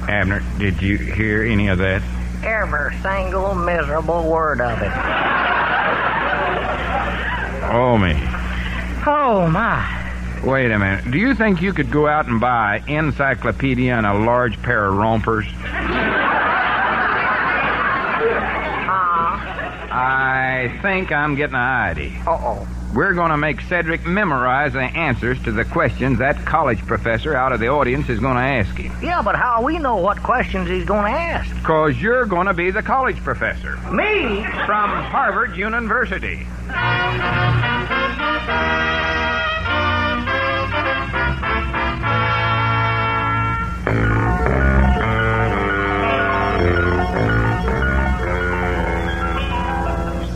Abner, 0.09 0.43
did 0.59 0.81
you 0.81 0.97
hear 0.97 1.45
any 1.45 1.69
of 1.69 1.79
that? 1.79 2.03
Every 2.43 2.95
single 3.03 3.55
miserable 3.55 4.29
word 4.29 4.61
of 4.61 4.81
it. 4.83 4.93
Oh, 7.73 7.97
me. 7.99 8.15
Oh, 9.07 9.49
my. 9.51 10.04
Wait 10.45 10.71
a 10.71 10.79
minute. 10.79 11.11
Do 11.11 11.19
you 11.19 11.35
think 11.35 11.63
you 11.63 11.73
could 11.73 11.91
go 11.91 12.07
out 12.07 12.27
and 12.27 12.39
buy 12.41 12.83
encyclopedia 12.87 13.95
and 13.97 14.05
a 14.07 14.13
large 14.15 14.61
pair 14.63 14.87
of 14.87 14.97
rompers? 14.97 15.47
Uh-huh. 15.47 15.95
I 19.97 20.79
think 20.83 21.13
I'm 21.13 21.35
getting 21.35 21.55
an 21.55 21.61
idea. 21.63 22.23
Uh-oh. 22.27 22.69
We're 22.95 23.15
going 23.15 23.31
to 23.31 23.37
make 23.37 23.61
Cedric 23.63 24.07
memorize 24.07 24.73
the 24.75 24.83
answers 24.83 25.43
to 25.45 25.53
the 25.53 25.65
questions 25.65 26.19
that 26.21 26.45
college 26.45 26.79
professor 26.87 27.35
out 27.35 27.53
of 27.53 27.59
the 27.59 27.69
audience 27.69 28.09
is 28.09 28.21
going 28.21 28.37
to 28.37 28.41
ask 28.43 28.77
him. 28.77 28.93
Yeah, 29.03 29.21
but 29.23 29.35
how 29.35 29.63
we 29.63 29.79
know 29.79 29.97
what 29.97 30.23
questions 30.23 30.69
he's 30.69 30.85
going 30.85 31.13
to 31.13 31.19
ask? 31.19 31.53
Because 31.57 32.01
you're 32.01 32.25
going 32.27 32.47
to 32.47 32.55
be 32.55 32.71
the 32.71 32.83
college 32.83 33.17
professor 33.17 33.77
Me? 33.91 34.45
from 34.67 34.91
Harvard 34.91 35.57
University. 35.57 36.47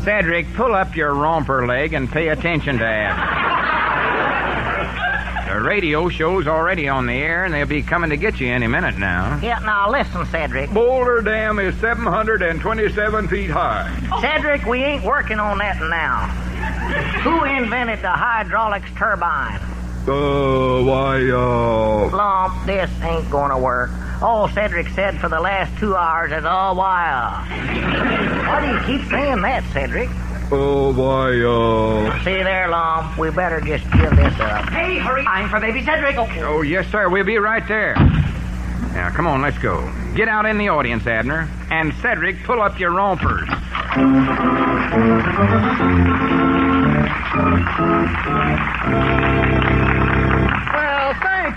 Cedric, 0.08 0.50
pull 0.54 0.74
up 0.74 0.96
your 0.96 1.12
romper 1.12 1.66
leg 1.66 1.92
and 1.92 2.10
pay 2.10 2.28
attention 2.28 2.78
to 2.78 2.84
Abner. 2.86 3.26
the 5.52 5.60
radio 5.60 6.08
show's 6.08 6.46
already 6.46 6.88
on 6.88 7.06
the 7.06 7.12
air, 7.12 7.44
and 7.44 7.52
they'll 7.52 7.66
be 7.66 7.82
coming 7.82 8.08
to 8.08 8.16
get 8.16 8.40
you 8.40 8.48
any 8.48 8.66
minute 8.66 8.96
now. 8.96 9.38
Yeah, 9.42 9.58
now 9.58 9.90
listen, 9.90 10.24
Cedric. 10.24 10.70
Boulder 10.70 11.20
Dam 11.20 11.58
is 11.58 11.76
727 11.76 13.28
feet 13.28 13.50
high. 13.50 13.94
Cedric, 14.22 14.64
we 14.64 14.82
ain't 14.82 15.04
working 15.04 15.38
on 15.38 15.58
that 15.58 15.78
now. 15.78 16.28
Who 17.20 17.44
invented 17.44 18.00
the 18.00 18.08
hydraulics 18.08 18.88
turbine? 18.96 19.60
Uh, 20.08 20.84
why, 20.84 21.20
uh... 21.28 22.08
Lum, 22.16 22.62
this 22.64 22.90
ain't 23.02 23.28
gonna 23.28 23.58
work. 23.58 23.90
All 24.20 24.48
Cedric 24.48 24.88
said 24.88 25.20
for 25.20 25.28
the 25.28 25.38
last 25.38 25.78
two 25.78 25.94
hours 25.94 26.32
is, 26.32 26.44
oh, 26.44 26.74
why, 26.74 27.08
uh. 27.08 27.44
Why 28.48 28.60
do 28.60 28.92
you 28.92 28.98
keep 28.98 29.08
saying 29.08 29.42
that, 29.42 29.62
Cedric? 29.72 30.08
Oh, 30.50 30.92
why, 30.92 31.38
uh... 31.40 32.24
See 32.24 32.42
there, 32.42 32.68
Lum. 32.68 33.16
we 33.16 33.30
better 33.30 33.60
just 33.60 33.84
give 33.92 34.10
this 34.16 34.40
up. 34.40 34.68
Hey, 34.70 34.98
hurry. 34.98 35.22
Time 35.22 35.48
for 35.48 35.60
baby 35.60 35.84
Cedric. 35.84 36.16
Oh, 36.18 36.62
yes, 36.62 36.88
sir. 36.88 37.08
We'll 37.08 37.24
be 37.24 37.38
right 37.38 37.66
there. 37.68 37.94
Now, 37.94 39.10
come 39.10 39.28
on, 39.28 39.40
let's 39.40 39.58
go. 39.58 39.88
Get 40.16 40.26
out 40.26 40.46
in 40.46 40.58
the 40.58 40.68
audience, 40.70 41.06
Abner. 41.06 41.48
And 41.70 41.94
Cedric, 42.02 42.42
pull 42.42 42.60
up 42.60 42.80
your 42.80 42.90
rompers. 42.90 43.48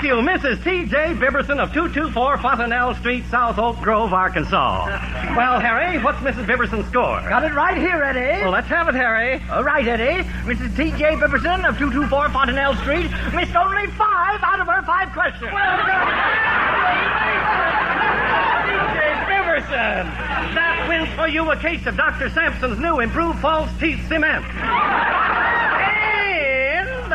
Well, 0.02 0.18
thank 0.18 0.44
you, 0.44 0.50
Mrs. 0.50 0.64
T.J. 0.64 0.96
Bibberson 1.20 1.60
of 1.60 1.72
224 1.74 2.40
Fontanelle 2.40 2.96
Street, 2.96 3.24
South 3.30 3.60
Oak 3.60 3.80
Grove, 3.82 4.14
Arkansas. 4.14 4.86
Well, 5.38 5.60
Harry, 5.60 6.02
what's 6.02 6.18
Mrs. 6.20 6.48
Bibberson's 6.48 6.88
score? 6.88 7.22
Got 7.30 7.44
it 7.44 7.54
right 7.54 7.78
here, 7.78 8.02
Eddie. 8.02 8.42
Well, 8.42 8.52
let's 8.52 8.68
have 8.68 8.88
it, 8.88 8.96
Harry. 8.96 9.44
All 9.52 9.64
right, 9.64 9.88
Eddie. 9.88 10.28
Mrs. 10.50 10.76
T.J. 10.76 11.18
Bibberson 11.18 11.70
of 11.70 11.78
224 11.78 12.30
Fontanelle 12.30 12.76
Street 12.78 13.12
missed 13.36 13.56
only 13.56 13.86
five 13.94 14.42
out 14.42 14.60
of 14.60 14.66
her 14.66 14.82
five 14.84 15.14
questions. 15.14 15.52
T.J. 15.52 15.62
Bibberson! 19.30 20.10
That 20.58 20.86
wins 20.90 21.14
for 21.14 21.28
you 21.28 21.52
a 21.52 21.58
case 21.58 21.86
of 21.86 21.96
Dr. 21.96 22.30
Sampson's 22.30 22.80
new 22.80 23.02
improved 23.02 23.40
false 23.40 23.70
teeth 23.80 24.02
cement. 24.08 24.46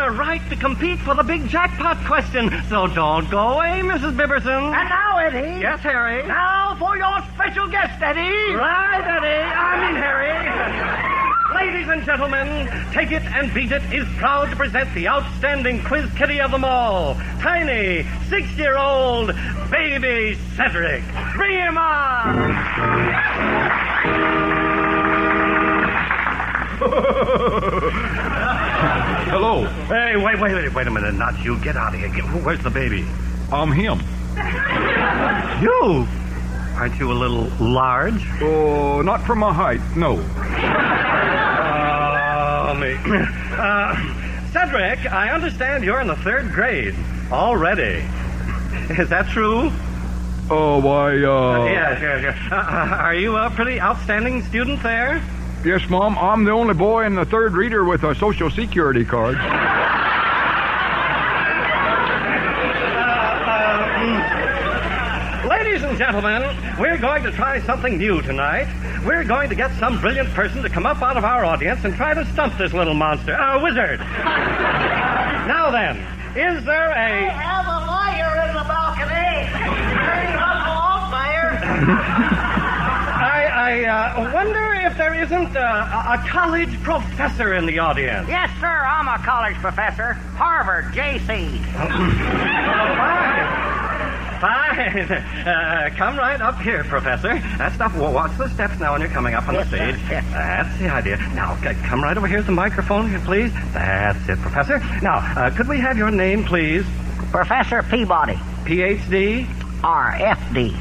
Right 0.06 0.40
to 0.50 0.56
compete 0.56 1.00
for 1.00 1.14
the 1.16 1.24
big 1.24 1.48
jackpot 1.48 1.98
question. 2.06 2.48
So 2.68 2.86
don't 2.86 3.28
go 3.28 3.38
away, 3.38 3.80
Mrs. 3.82 4.16
Bibberson. 4.16 4.72
And 4.72 4.88
now, 4.88 5.18
Eddie. 5.18 5.60
Yes, 5.60 5.80
Harry. 5.80 6.24
Now 6.26 6.76
for 6.78 6.96
your 6.96 7.20
special 7.34 7.66
guest, 7.68 8.00
Eddie. 8.00 8.54
Right, 8.54 9.02
Eddie. 9.04 9.42
I 9.52 9.80
mean, 9.84 9.96
Harry. 9.96 11.66
Ladies 11.66 11.88
and 11.88 12.04
gentlemen, 12.04 12.68
Take 12.92 13.10
It 13.10 13.24
and 13.24 13.52
Beat 13.52 13.72
It 13.72 13.82
is 13.92 14.06
proud 14.16 14.50
to 14.50 14.56
present 14.56 14.94
the 14.94 15.08
outstanding 15.08 15.82
quiz 15.82 16.08
kitty 16.14 16.40
of 16.40 16.52
them 16.52 16.64
all. 16.64 17.14
Tiny, 17.40 18.06
six-year-old 18.28 19.34
baby 19.70 20.38
Cedric. 20.56 21.02
Bring 21.34 21.58
him 21.58 21.76
on! 21.78 22.56
Hello. 28.76 29.64
Hey, 29.86 30.16
wait, 30.16 30.38
wait, 30.40 30.54
wait, 30.54 30.74
wait 30.74 30.86
a 30.86 30.90
minute. 30.90 31.14
Not 31.14 31.42
you. 31.42 31.58
Get 31.60 31.76
out 31.76 31.94
of 31.94 32.00
here. 32.00 32.08
Get, 32.08 32.24
where's 32.44 32.62
the 32.62 32.70
baby? 32.70 33.06
I'm 33.50 33.72
him. 33.72 34.00
You? 35.62 36.06
Aren't 36.76 36.98
you 36.98 37.10
a 37.10 37.14
little 37.14 37.48
large? 37.58 38.22
Oh, 38.42 39.00
not 39.00 39.22
for 39.22 39.34
my 39.34 39.52
height, 39.52 39.80
no. 39.96 40.18
Oh, 42.68 42.74
me. 42.74 42.96
Uh, 43.56 43.94
Cedric, 44.52 45.10
I 45.10 45.30
understand 45.30 45.82
you're 45.82 46.02
in 46.02 46.08
the 46.08 46.16
third 46.16 46.52
grade 46.52 46.94
already. 47.32 48.04
Is 48.90 49.08
that 49.08 49.28
true? 49.30 49.72
Oh, 50.50 50.78
why, 50.82 51.14
uh... 51.14 51.64
yes, 51.64 51.98
yes, 52.02 52.22
yes. 52.22 52.52
Uh, 52.52 52.56
uh, 52.56 52.96
are 53.00 53.14
you 53.14 53.34
a 53.36 53.48
pretty 53.48 53.80
outstanding 53.80 54.42
student 54.42 54.82
there? 54.82 55.22
Yes, 55.66 55.82
Mom, 55.90 56.16
I'm 56.16 56.44
the 56.44 56.52
only 56.52 56.74
boy 56.74 57.06
in 57.06 57.16
the 57.16 57.24
third 57.24 57.54
reader 57.54 57.82
with 57.84 58.04
a 58.04 58.14
social 58.14 58.48
security 58.48 59.04
card. 59.04 59.34
Uh, 59.36 59.48
ladies 65.50 65.82
and 65.82 65.98
gentlemen, 65.98 66.56
we're 66.78 66.98
going 66.98 67.24
to 67.24 67.32
try 67.32 67.60
something 67.62 67.98
new 67.98 68.22
tonight. 68.22 68.68
We're 69.04 69.24
going 69.24 69.48
to 69.48 69.56
get 69.56 69.76
some 69.80 70.00
brilliant 70.00 70.28
person 70.34 70.62
to 70.62 70.68
come 70.68 70.86
up 70.86 71.02
out 71.02 71.16
of 71.16 71.24
our 71.24 71.44
audience 71.44 71.84
and 71.84 71.96
try 71.96 72.14
to 72.14 72.24
stump 72.26 72.56
this 72.58 72.72
little 72.72 72.94
monster, 72.94 73.34
a 73.34 73.60
wizard. 73.60 73.98
now 73.98 75.72
then, 75.72 75.96
is 76.36 76.64
there 76.64 76.90
a 76.90 77.28
have 77.28 77.66
a 77.66 77.80
lawyer 77.90 78.36
in 78.46 78.54
the 78.54 78.62
balcony. 78.62 79.48
Hey, 79.50 80.32
Russell 80.32 80.76
Altmeyer. 80.78 81.58
I, 82.52 82.55
I 83.66 83.82
uh, 83.82 84.32
wonder 84.32 84.74
if 84.74 84.96
there 84.96 85.20
isn't 85.20 85.56
a, 85.56 85.60
a 85.60 86.24
college 86.28 86.80
professor 86.84 87.54
in 87.54 87.66
the 87.66 87.80
audience. 87.80 88.28
Yes, 88.28 88.48
sir, 88.60 88.64
I'm 88.64 89.08
a 89.08 89.18
college 89.24 89.56
professor. 89.56 90.12
Harvard, 90.12 90.94
J.C. 90.94 91.26
Fine. 91.74 93.66
Fine. 94.40 95.10
Uh, 95.10 95.90
come 95.96 96.16
right 96.16 96.40
up 96.40 96.60
here, 96.60 96.84
Professor. 96.84 97.40
That 97.58 97.72
stuff. 97.72 97.96
Well, 97.96 98.12
watch 98.12 98.38
the 98.38 98.48
steps 98.50 98.78
now 98.78 98.92
when 98.92 99.00
you're 99.00 99.10
coming 99.10 99.34
up 99.34 99.48
on 99.48 99.54
the 99.54 99.64
stage. 99.64 99.96
That's 100.08 100.78
the 100.78 100.88
idea. 100.88 101.16
Now, 101.34 101.56
c- 101.56 101.74
come 101.88 102.04
right 102.04 102.16
over 102.16 102.28
here 102.28 102.38
to 102.38 102.44
the 102.44 102.52
microphone, 102.52 103.20
please. 103.22 103.52
That's 103.72 104.28
it, 104.28 104.38
Professor. 104.38 104.78
Now, 105.02 105.16
uh, 105.36 105.50
could 105.50 105.66
we 105.66 105.78
have 105.80 105.98
your 105.98 106.12
name, 106.12 106.44
please? 106.44 106.86
Professor 107.32 107.82
Peabody. 107.82 108.34
PhD? 108.64 109.48
R.F.D. 109.82 110.76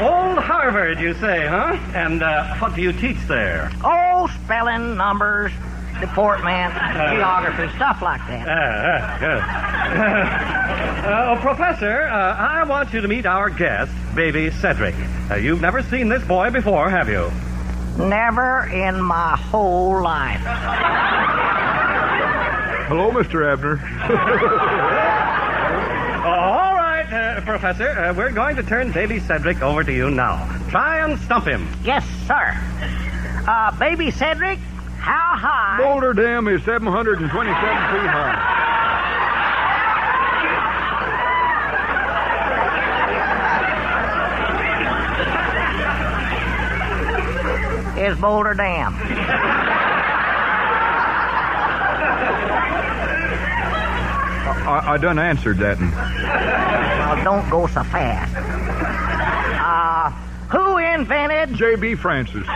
Old 0.00 0.33
Harvard, 0.44 1.00
you 1.00 1.14
say, 1.14 1.46
huh? 1.46 1.78
And 1.94 2.22
uh, 2.22 2.56
what 2.56 2.74
do 2.74 2.82
you 2.82 2.92
teach 2.92 3.16
there? 3.26 3.70
Oh, 3.82 4.28
spelling, 4.44 4.94
numbers, 4.96 5.50
deportment, 6.00 6.74
geography, 6.94 7.74
stuff 7.76 8.02
like 8.02 8.20
that. 8.28 8.46
Uh, 8.46 8.52
uh, 8.52 9.18
good. 9.18 9.42
uh, 11.08 11.34
oh, 11.34 11.40
Professor, 11.40 12.02
uh, 12.02 12.36
I 12.36 12.64
want 12.64 12.92
you 12.92 13.00
to 13.00 13.08
meet 13.08 13.24
our 13.24 13.48
guest, 13.48 13.90
baby 14.14 14.50
Cedric. 14.50 14.94
Uh, 15.30 15.36
you've 15.36 15.62
never 15.62 15.82
seen 15.82 16.10
this 16.10 16.22
boy 16.24 16.50
before, 16.50 16.90
have 16.90 17.08
you? 17.08 17.30
Never 17.98 18.66
in 18.66 19.00
my 19.00 19.36
whole 19.36 20.02
life. 20.02 20.42
Hello, 22.86 23.10
Mr. 23.12 23.50
Abner. 23.50 23.80
All 26.22 26.73
right, 26.73 26.73
uh, 27.34 27.40
Professor, 27.40 27.88
uh, 27.88 28.14
we're 28.14 28.32
going 28.32 28.56
to 28.56 28.62
turn 28.62 28.92
Baby 28.92 29.20
Cedric 29.20 29.62
over 29.62 29.82
to 29.84 29.92
you 29.92 30.10
now. 30.10 30.46
Try 30.70 31.04
and 31.04 31.18
stump 31.20 31.46
him. 31.46 31.68
Yes, 31.82 32.04
sir. 32.26 32.54
Uh, 33.46 33.76
baby 33.78 34.10
Cedric, 34.10 34.58
how 34.98 35.36
high? 35.36 35.78
Boulder 35.78 36.14
Dam 36.14 36.48
is 36.48 36.62
727 36.64 37.28
feet 37.28 38.10
high. 38.10 38.60
Is 48.06 48.18
Boulder 48.18 48.54
Dam? 48.54 48.94
I, 54.66 54.94
I 54.94 54.96
done 54.96 55.18
answered 55.18 55.58
that. 55.58 56.63
Don't 57.22 57.48
go 57.50 57.66
so 57.66 57.82
fast. 57.84 58.34
Uh, 59.60 60.10
who 60.48 60.78
invented? 60.78 61.56
J.B. 61.56 61.94
Francis. 61.96 62.46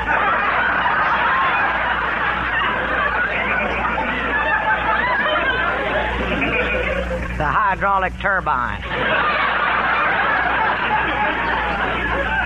The 7.38 7.44
hydraulic 7.44 8.12
turbine. 8.18 8.82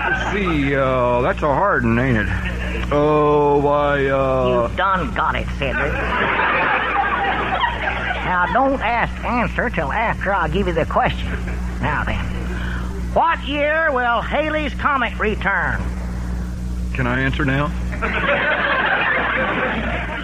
Let's 0.09 0.31
see, 0.31 0.75
uh, 0.75 1.21
that's 1.21 1.41
a 1.41 1.47
hard 1.47 1.83
one, 1.83 1.97
ain't 1.99 2.17
it? 2.17 2.27
Oh, 2.91 3.59
why, 3.59 4.05
uh... 4.05 4.67
You 4.69 4.77
done 4.77 5.13
got 5.15 5.35
it, 5.35 5.47
Cedric. 5.57 5.93
Now, 8.33 8.45
don't 8.53 8.81
ask 8.81 9.13
answer 9.23 9.69
till 9.69 9.91
after 9.91 10.33
I 10.33 10.47
give 10.47 10.67
you 10.67 10.73
the 10.73 10.85
question. 10.85 11.42
What 13.13 13.43
year 13.47 13.91
will 13.91 14.21
Halley's 14.21 14.73
Comet 14.73 15.17
return? 15.19 15.81
Can 16.93 17.07
I 17.07 17.19
answer 17.19 17.45
now? 17.45 17.71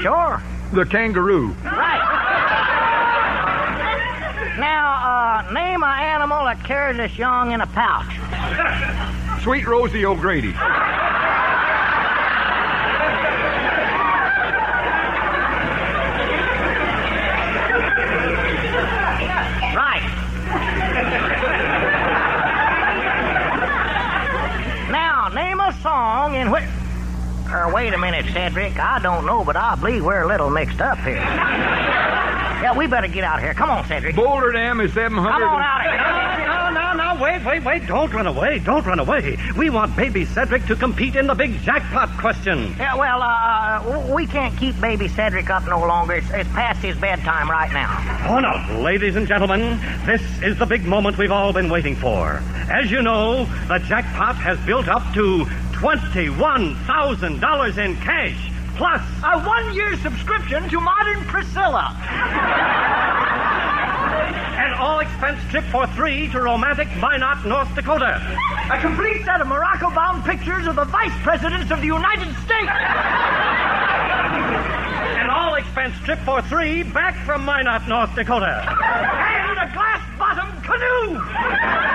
Sure. 0.01 0.41
The 0.71 0.85
kangaroo. 0.85 1.49
Right. 1.61 1.99
Now, 4.57 5.43
uh, 5.47 5.51
name 5.51 5.83
an 5.83 5.99
animal 5.99 6.45
that 6.45 6.63
carries 6.63 6.97
its 6.99 7.17
young 7.17 7.51
in 7.51 7.59
a 7.59 7.67
pouch. 7.67 9.41
Sweet 9.43 9.67
Rosie 9.67 10.05
O'Grady. 10.05 10.53
Right. 19.75 20.03
now, 24.91 25.29
name 25.33 25.59
a 25.59 25.68
song 25.81 26.35
in 26.35 26.51
which. 26.51 26.63
Or 27.51 27.73
wait 27.73 27.93
a 27.93 27.97
minute, 27.97 28.25
Cedric. 28.31 28.77
I 28.77 28.99
don't 28.99 29.25
know, 29.25 29.43
but 29.43 29.55
I 29.55 29.73
believe 29.75 30.05
we're 30.05 30.21
a 30.21 30.27
little 30.27 30.51
mixed 30.51 30.81
up 30.81 30.99
here. 30.99 31.15
Yeah, 31.15 32.77
we 32.77 32.85
better 32.87 33.07
get 33.07 33.23
out 33.23 33.37
of 33.37 33.43
here. 33.43 33.53
Come 33.53 33.69
on, 33.69 33.85
Cedric. 33.87 34.15
Boulder 34.15 34.51
Dam 34.51 34.81
is 34.81 34.93
700. 34.93 35.31
Come 35.31 35.43
on 35.43 35.61
out 35.61 35.85
of 35.85 35.91
here. 35.91 36.49
No, 36.73 36.93
no, 36.93 37.15
no, 37.15 37.23
wait, 37.23 37.43
wait, 37.45 37.63
wait. 37.63 37.87
Don't 37.87 38.13
run 38.13 38.27
away. 38.27 38.59
Don't 38.59 38.85
run 38.85 38.99
away. 38.99 39.37
We 39.57 39.69
want 39.69 39.95
Baby 39.95 40.25
Cedric 40.25 40.65
to 40.65 40.75
compete 40.75 41.15
in 41.15 41.25
the 41.25 41.33
big 41.33 41.59
jackpot 41.61 42.09
question. 42.19 42.75
Yeah, 42.77 42.95
well, 42.95 43.21
uh, 43.23 44.13
we 44.13 44.27
can't 44.27 44.55
keep 44.57 44.79
baby 44.79 45.07
Cedric 45.07 45.49
up 45.49 45.65
no 45.65 45.79
longer. 45.79 46.15
It's, 46.15 46.29
it's 46.31 46.49
past 46.49 46.83
his 46.83 46.97
bedtime 46.97 47.49
right 47.49 47.71
now. 47.71 48.27
Oh, 48.29 48.39
no. 48.39 48.81
Ladies 48.81 49.15
and 49.15 49.27
gentlemen, 49.27 49.79
this 50.05 50.21
is 50.43 50.59
the 50.59 50.65
big 50.65 50.83
moment 50.85 51.17
we've 51.17 51.31
all 51.31 51.53
been 51.53 51.69
waiting 51.69 51.95
for. 51.95 52.43
As 52.69 52.91
you 52.91 53.01
know, 53.01 53.45
the 53.67 53.79
jackpot 53.79 54.35
has 54.35 54.59
built 54.65 54.87
up 54.87 55.13
to 55.15 55.45
$21,000 55.79 57.77
in 57.77 57.95
cash, 58.03 58.51
plus 58.75 59.01
A 59.23 59.39
one-year 59.47 59.95
subscription 60.03 60.67
to 60.67 60.77
Modern 60.81 61.23
Priscilla. 61.23 61.95
an 64.59 64.73
all 64.73 64.99
expense 64.99 65.39
trip 65.49 65.63
for 65.71 65.87
three 65.95 66.27
to 66.31 66.41
romantic 66.41 66.89
Minot, 66.97 67.45
North 67.45 67.73
Dakota. 67.75 68.19
A 68.69 68.81
complete 68.81 69.23
set 69.23 69.39
of 69.39 69.47
Morocco-bound 69.47 70.25
pictures 70.25 70.67
of 70.67 70.75
the 70.75 70.83
vice 70.83 71.17
presidents 71.23 71.71
of 71.71 71.79
the 71.79 71.87
United 71.87 72.35
States. 72.43 72.75
An 75.15 75.29
all 75.29 75.55
expense 75.55 75.95
trip 76.03 76.19
for 76.25 76.41
three 76.41 76.83
back 76.83 77.15
from 77.25 77.45
Minot, 77.45 77.87
North 77.87 78.13
Dakota. 78.15 78.67
And 78.67 79.57
a 79.59 79.71
glass-bottomed 79.73 80.61
canoe. 80.61 81.88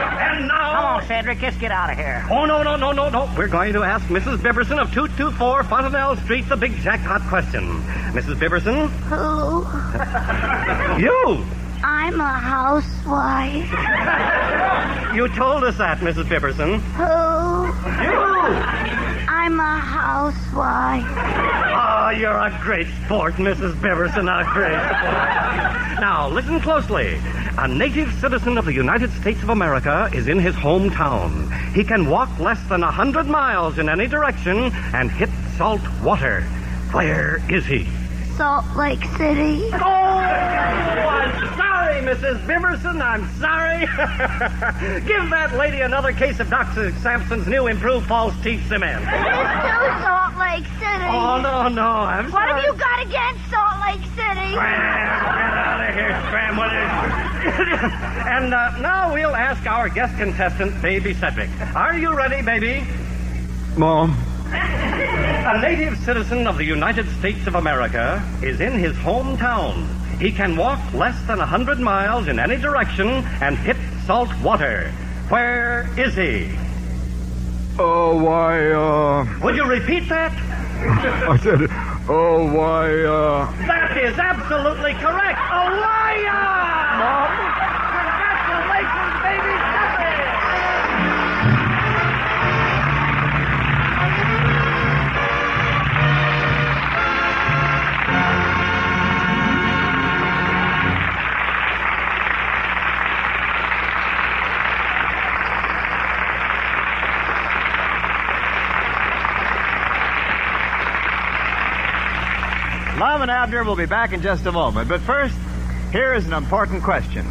And 0.00 0.48
now. 0.48 0.72
Come 0.74 0.84
on, 0.84 1.06
Cedric. 1.06 1.40
Let's 1.42 1.56
get 1.56 1.70
out 1.72 1.90
of 1.90 1.96
here. 1.96 2.24
Oh, 2.30 2.44
no, 2.46 2.62
no, 2.62 2.76
no, 2.76 2.92
no, 2.92 3.08
no. 3.08 3.32
We're 3.36 3.48
going 3.48 3.72
to 3.74 3.82
ask 3.82 4.06
Mrs. 4.06 4.38
Biberson 4.38 4.78
of 4.80 4.92
224 4.92 5.64
Fontanelle 5.64 6.16
Street 6.16 6.48
the 6.48 6.56
big 6.56 6.76
jackpot 6.78 7.22
question. 7.22 7.82
Mrs. 8.12 8.36
Biberson? 8.36 8.88
Who? 9.10 9.64
You! 11.00 11.44
I'm 11.82 12.20
a 12.20 12.32
housewife. 12.32 13.70
You 15.10 15.26
told 15.26 15.64
us 15.64 15.76
that, 15.78 15.98
Mrs. 15.98 16.26
Biberson. 16.26 16.78
Who? 16.94 18.04
You! 18.04 18.20
I'm 19.28 19.58
a 19.58 19.78
housewife. 19.80 21.04
Oh, 21.82 22.10
you're 22.10 22.30
a 22.30 22.56
great 22.62 22.86
sport, 23.04 23.34
Mrs. 23.34 23.72
Biberson, 23.80 24.28
a 24.30 24.44
great 24.52 24.78
sport. 24.78 26.00
Now, 26.00 26.28
listen 26.28 26.60
closely. 26.60 27.18
A 27.62 27.68
native 27.68 28.10
citizen 28.20 28.56
of 28.56 28.64
the 28.64 28.72
United 28.72 29.10
States 29.20 29.42
of 29.42 29.50
America 29.50 30.08
is 30.14 30.28
in 30.28 30.38
his 30.38 30.54
hometown. 30.54 31.52
He 31.74 31.84
can 31.84 32.08
walk 32.08 32.38
less 32.38 32.58
than 32.70 32.82
a 32.82 32.90
hundred 32.90 33.26
miles 33.26 33.76
in 33.78 33.90
any 33.90 34.06
direction 34.06 34.72
and 34.94 35.10
hit 35.10 35.28
salt 35.58 35.82
water. 36.02 36.40
Where 36.92 37.38
is 37.50 37.66
he? 37.66 37.86
Salt 38.38 38.64
Lake 38.76 39.04
City. 39.18 39.68
Oh, 39.74 39.76
I'm 39.76 41.56
sorry, 41.58 42.00
Mrs. 42.00 42.38
Biberson. 42.46 42.98
I'm 43.02 43.28
sorry. 43.38 43.80
Give 45.06 45.28
that 45.28 45.54
lady 45.58 45.82
another 45.82 46.12
case 46.12 46.40
of 46.40 46.48
Dr. 46.48 46.90
Sampson's 47.02 47.46
new 47.46 47.66
improved 47.66 48.06
false 48.06 48.32
teeth 48.42 48.66
cement. 48.68 49.02
It's 49.02 49.10
still 49.10 50.00
Salt 50.00 50.34
Lake 50.38 50.64
City. 50.80 51.08
Oh, 51.12 51.38
no, 51.42 51.68
no. 51.68 51.82
I'm 52.08 52.24
What 52.24 52.32
sorry. 52.32 52.52
have 52.54 52.64
you 52.64 52.72
got 52.80 53.02
against 53.04 53.50
Salt 53.50 53.80
Lake 53.86 54.04
City? 54.16 54.56
Scram, 56.30 56.54
get 56.54 56.64
out 56.64 57.06
of 57.06 57.32
here, 57.32 57.50
Scram. 57.50 57.56
What 57.58 57.68
is... 57.68 57.82
and 58.28 58.54
uh, 58.54 58.78
now 58.78 59.12
we'll 59.12 59.34
ask 59.34 59.66
our 59.66 59.88
guest 59.88 60.16
contestant, 60.16 60.80
Baby 60.80 61.12
Cedric. 61.12 61.50
Are 61.74 61.98
you 61.98 62.16
ready, 62.16 62.40
baby? 62.40 62.86
Mom. 63.76 64.16
A 64.52 65.60
native 65.60 65.98
citizen 65.98 66.46
of 66.46 66.56
the 66.56 66.64
United 66.64 67.08
States 67.18 67.46
of 67.48 67.56
America 67.56 68.22
is 68.42 68.60
in 68.60 68.78
his 68.78 68.94
hometown. 68.96 69.88
He 70.20 70.30
can 70.30 70.56
walk 70.56 70.80
less 70.92 71.20
than 71.26 71.40
a 71.40 71.46
hundred 71.46 71.80
miles 71.80 72.28
in 72.28 72.38
any 72.38 72.56
direction 72.56 73.08
and 73.40 73.58
hit 73.58 73.76
salt 74.06 74.30
water. 74.40 74.92
Where 75.30 75.88
is 75.98 76.14
he? 76.14 76.52
Oh, 77.78 78.22
why, 78.22 78.70
uh... 78.70 79.26
Would 79.42 79.56
you 79.56 79.64
repeat 79.64 80.08
that? 80.08 80.32
I 80.32 81.36
said, 81.38 81.68
oh, 82.10 82.52
why, 82.52 82.90
uh... 83.04 83.46
That 83.66 83.96
is 83.96 84.18
absolutely 84.18 84.94
correct. 84.94 85.38
A 85.38 85.64
liar! 85.78 86.98
Mom? 86.98 87.49
And 113.30 113.38
Abner 113.38 113.62
will 113.62 113.76
be 113.76 113.86
back 113.86 114.12
in 114.12 114.22
just 114.22 114.44
a 114.46 114.50
moment. 114.50 114.88
But 114.88 115.02
first, 115.02 115.36
here 115.92 116.14
is 116.14 116.26
an 116.26 116.32
important 116.32 116.82
question. 116.82 117.24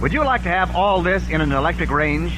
Would 0.00 0.14
you 0.14 0.24
like 0.24 0.44
to 0.44 0.48
have 0.48 0.74
all 0.74 1.02
this 1.02 1.28
in 1.28 1.42
an 1.42 1.52
electric 1.52 1.90
range? 1.90 2.32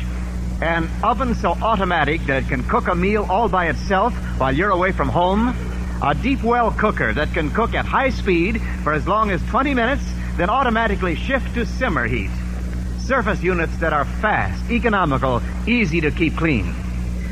An 0.60 0.90
oven 1.04 1.36
so 1.36 1.52
automatic 1.52 2.20
that 2.22 2.42
it 2.42 2.48
can 2.48 2.64
cook 2.64 2.88
a 2.88 2.96
meal 2.96 3.24
all 3.30 3.48
by 3.48 3.68
itself 3.68 4.12
while 4.40 4.52
you're 4.52 4.70
away 4.70 4.90
from 4.90 5.08
home? 5.08 5.54
A 6.02 6.16
deep 6.16 6.42
well 6.42 6.72
cooker 6.72 7.12
that 7.12 7.32
can 7.32 7.52
cook 7.52 7.74
at 7.76 7.84
high 7.84 8.10
speed 8.10 8.60
for 8.82 8.92
as 8.92 9.06
long 9.06 9.30
as 9.30 9.40
20 9.50 9.72
minutes, 9.74 10.02
then 10.36 10.50
automatically 10.50 11.14
shift 11.14 11.54
to 11.54 11.64
simmer 11.64 12.08
heat. 12.08 12.30
Surface 12.98 13.40
units 13.40 13.76
that 13.76 13.92
are 13.92 14.04
fast, 14.04 14.68
economical, 14.68 15.40
easy 15.68 16.00
to 16.00 16.10
keep 16.10 16.36
clean. 16.36 16.74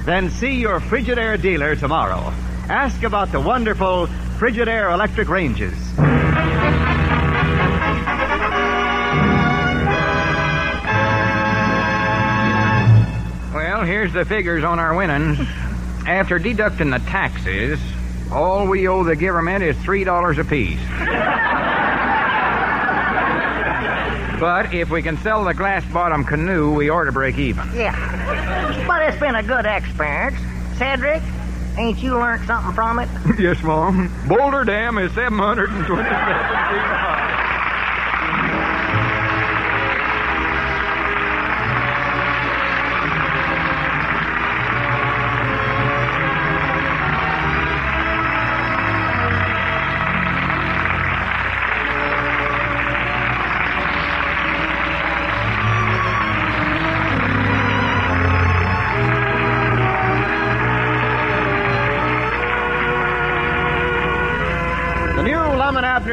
Then 0.05 0.31
see 0.31 0.61
your 0.61 0.79
Frigidaire 0.79 1.43
dealer 1.43 1.75
tomorrow. 1.75 2.33
Ask 2.69 3.03
about 3.03 3.33
the 3.33 3.41
wonderful 3.41 4.09
Frigidaire 4.39 4.93
electric 4.93 5.31
ranges. 5.31 5.73
Well, 13.55 13.85
here's 13.85 14.13
the 14.13 14.27
figures 14.27 14.63
on 14.63 14.79
our 14.79 14.95
winnings. 14.95 15.39
After 16.07 16.39
deducting 16.39 16.91
the 16.91 16.99
taxes, 16.99 17.81
all 18.31 18.67
we 18.67 18.87
owe 18.89 19.05
the 19.05 19.17
government 19.17 19.65
is 19.65 19.75
$3 19.77 20.39
apiece. 20.39 20.79
but 24.39 24.75
if 24.75 24.91
we 24.91 25.01
can 25.01 25.17
sell 25.19 25.45
the 25.45 25.55
glass 25.55 25.85
bottom 25.93 26.25
canoe, 26.25 26.75
we 26.75 26.91
ought 26.91 27.05
to 27.05 27.13
break 27.13 27.39
even. 27.39 27.67
Yeah. 27.75 27.95
But 28.87 29.03
it's 29.03 29.19
been 29.19 29.35
a 29.35 29.43
good 29.43 29.65
experience. 29.65 30.37
Cedric, 30.77 31.23
ain't 31.79 32.03
you 32.03 32.15
learned 32.15 32.47
something 32.47 32.73
from 32.73 32.99
it? 32.99 33.09
yes, 33.39 33.63
Mom. 33.63 34.11
Boulder 34.29 34.65
Dam 34.65 34.99
is 34.99 35.13
727 35.13 36.05
feet 36.05 36.13
high. 36.13 37.16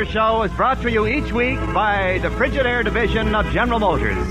Lum 0.04 0.12
Show 0.12 0.44
is 0.44 0.52
brought 0.52 0.82
to 0.82 0.92
you 0.92 1.08
each 1.08 1.32
week 1.32 1.58
by 1.74 2.20
the 2.22 2.28
Frigidaire 2.28 2.84
division 2.84 3.34
of 3.34 3.50
General 3.54 3.80
Motors, 3.80 4.28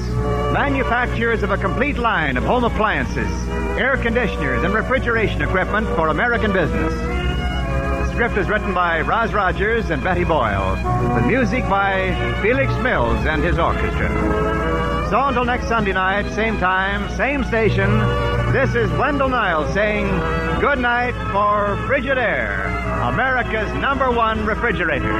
manufacturers 0.53 1.43
of 1.43 1.51
a 1.51 1.57
complete 1.57 1.97
line 1.97 2.37
of 2.37 2.45
home 2.45 2.64
appliances, 2.64 3.49
air 3.79 3.97
conditioners, 3.97 4.64
and 4.64 4.75
refrigeration 4.75 5.41
equipment 5.41 5.87
for 5.97 6.09
American 6.09 6.53
business. 6.53 6.93
The 6.93 8.11
script 8.11 8.37
is 8.37 8.51
written 8.51 8.75
by 8.75 9.01
Roz 9.01 9.33
Rogers 9.33 9.89
and 9.89 10.05
Betty 10.05 10.25
Boyle, 10.25 10.77
The 11.14 11.27
music 11.27 11.66
by 11.70 12.12
Felix 12.43 12.70
Mills 12.83 13.25
and 13.25 13.43
his 13.43 13.59
orchestra. 13.59 15.09
So 15.09 15.25
until 15.25 15.47
next 15.47 15.68
Sunday 15.68 15.95
night, 15.95 16.31
same 16.35 16.59
time, 16.59 17.09
same 17.16 17.45
station, 17.45 17.89
this 18.53 18.75
is 18.75 18.91
Wendell 18.99 19.31
Niles 19.31 19.73
saying 19.73 20.07
good 20.61 20.81
night 20.81 21.14
for 21.33 21.79
Frigidaire, 21.89 22.62
America's 23.03 23.72
number 23.80 24.12
one 24.12 24.46
refrigerator. 24.46 25.12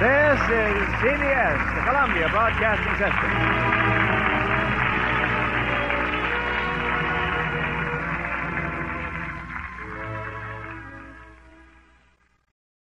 This 0.00 0.40
is 0.50 0.82
CBS, 0.98 1.74
the 1.76 1.82
Columbia 1.86 2.28
Broadcasting 2.30 2.96
System. 2.98 4.01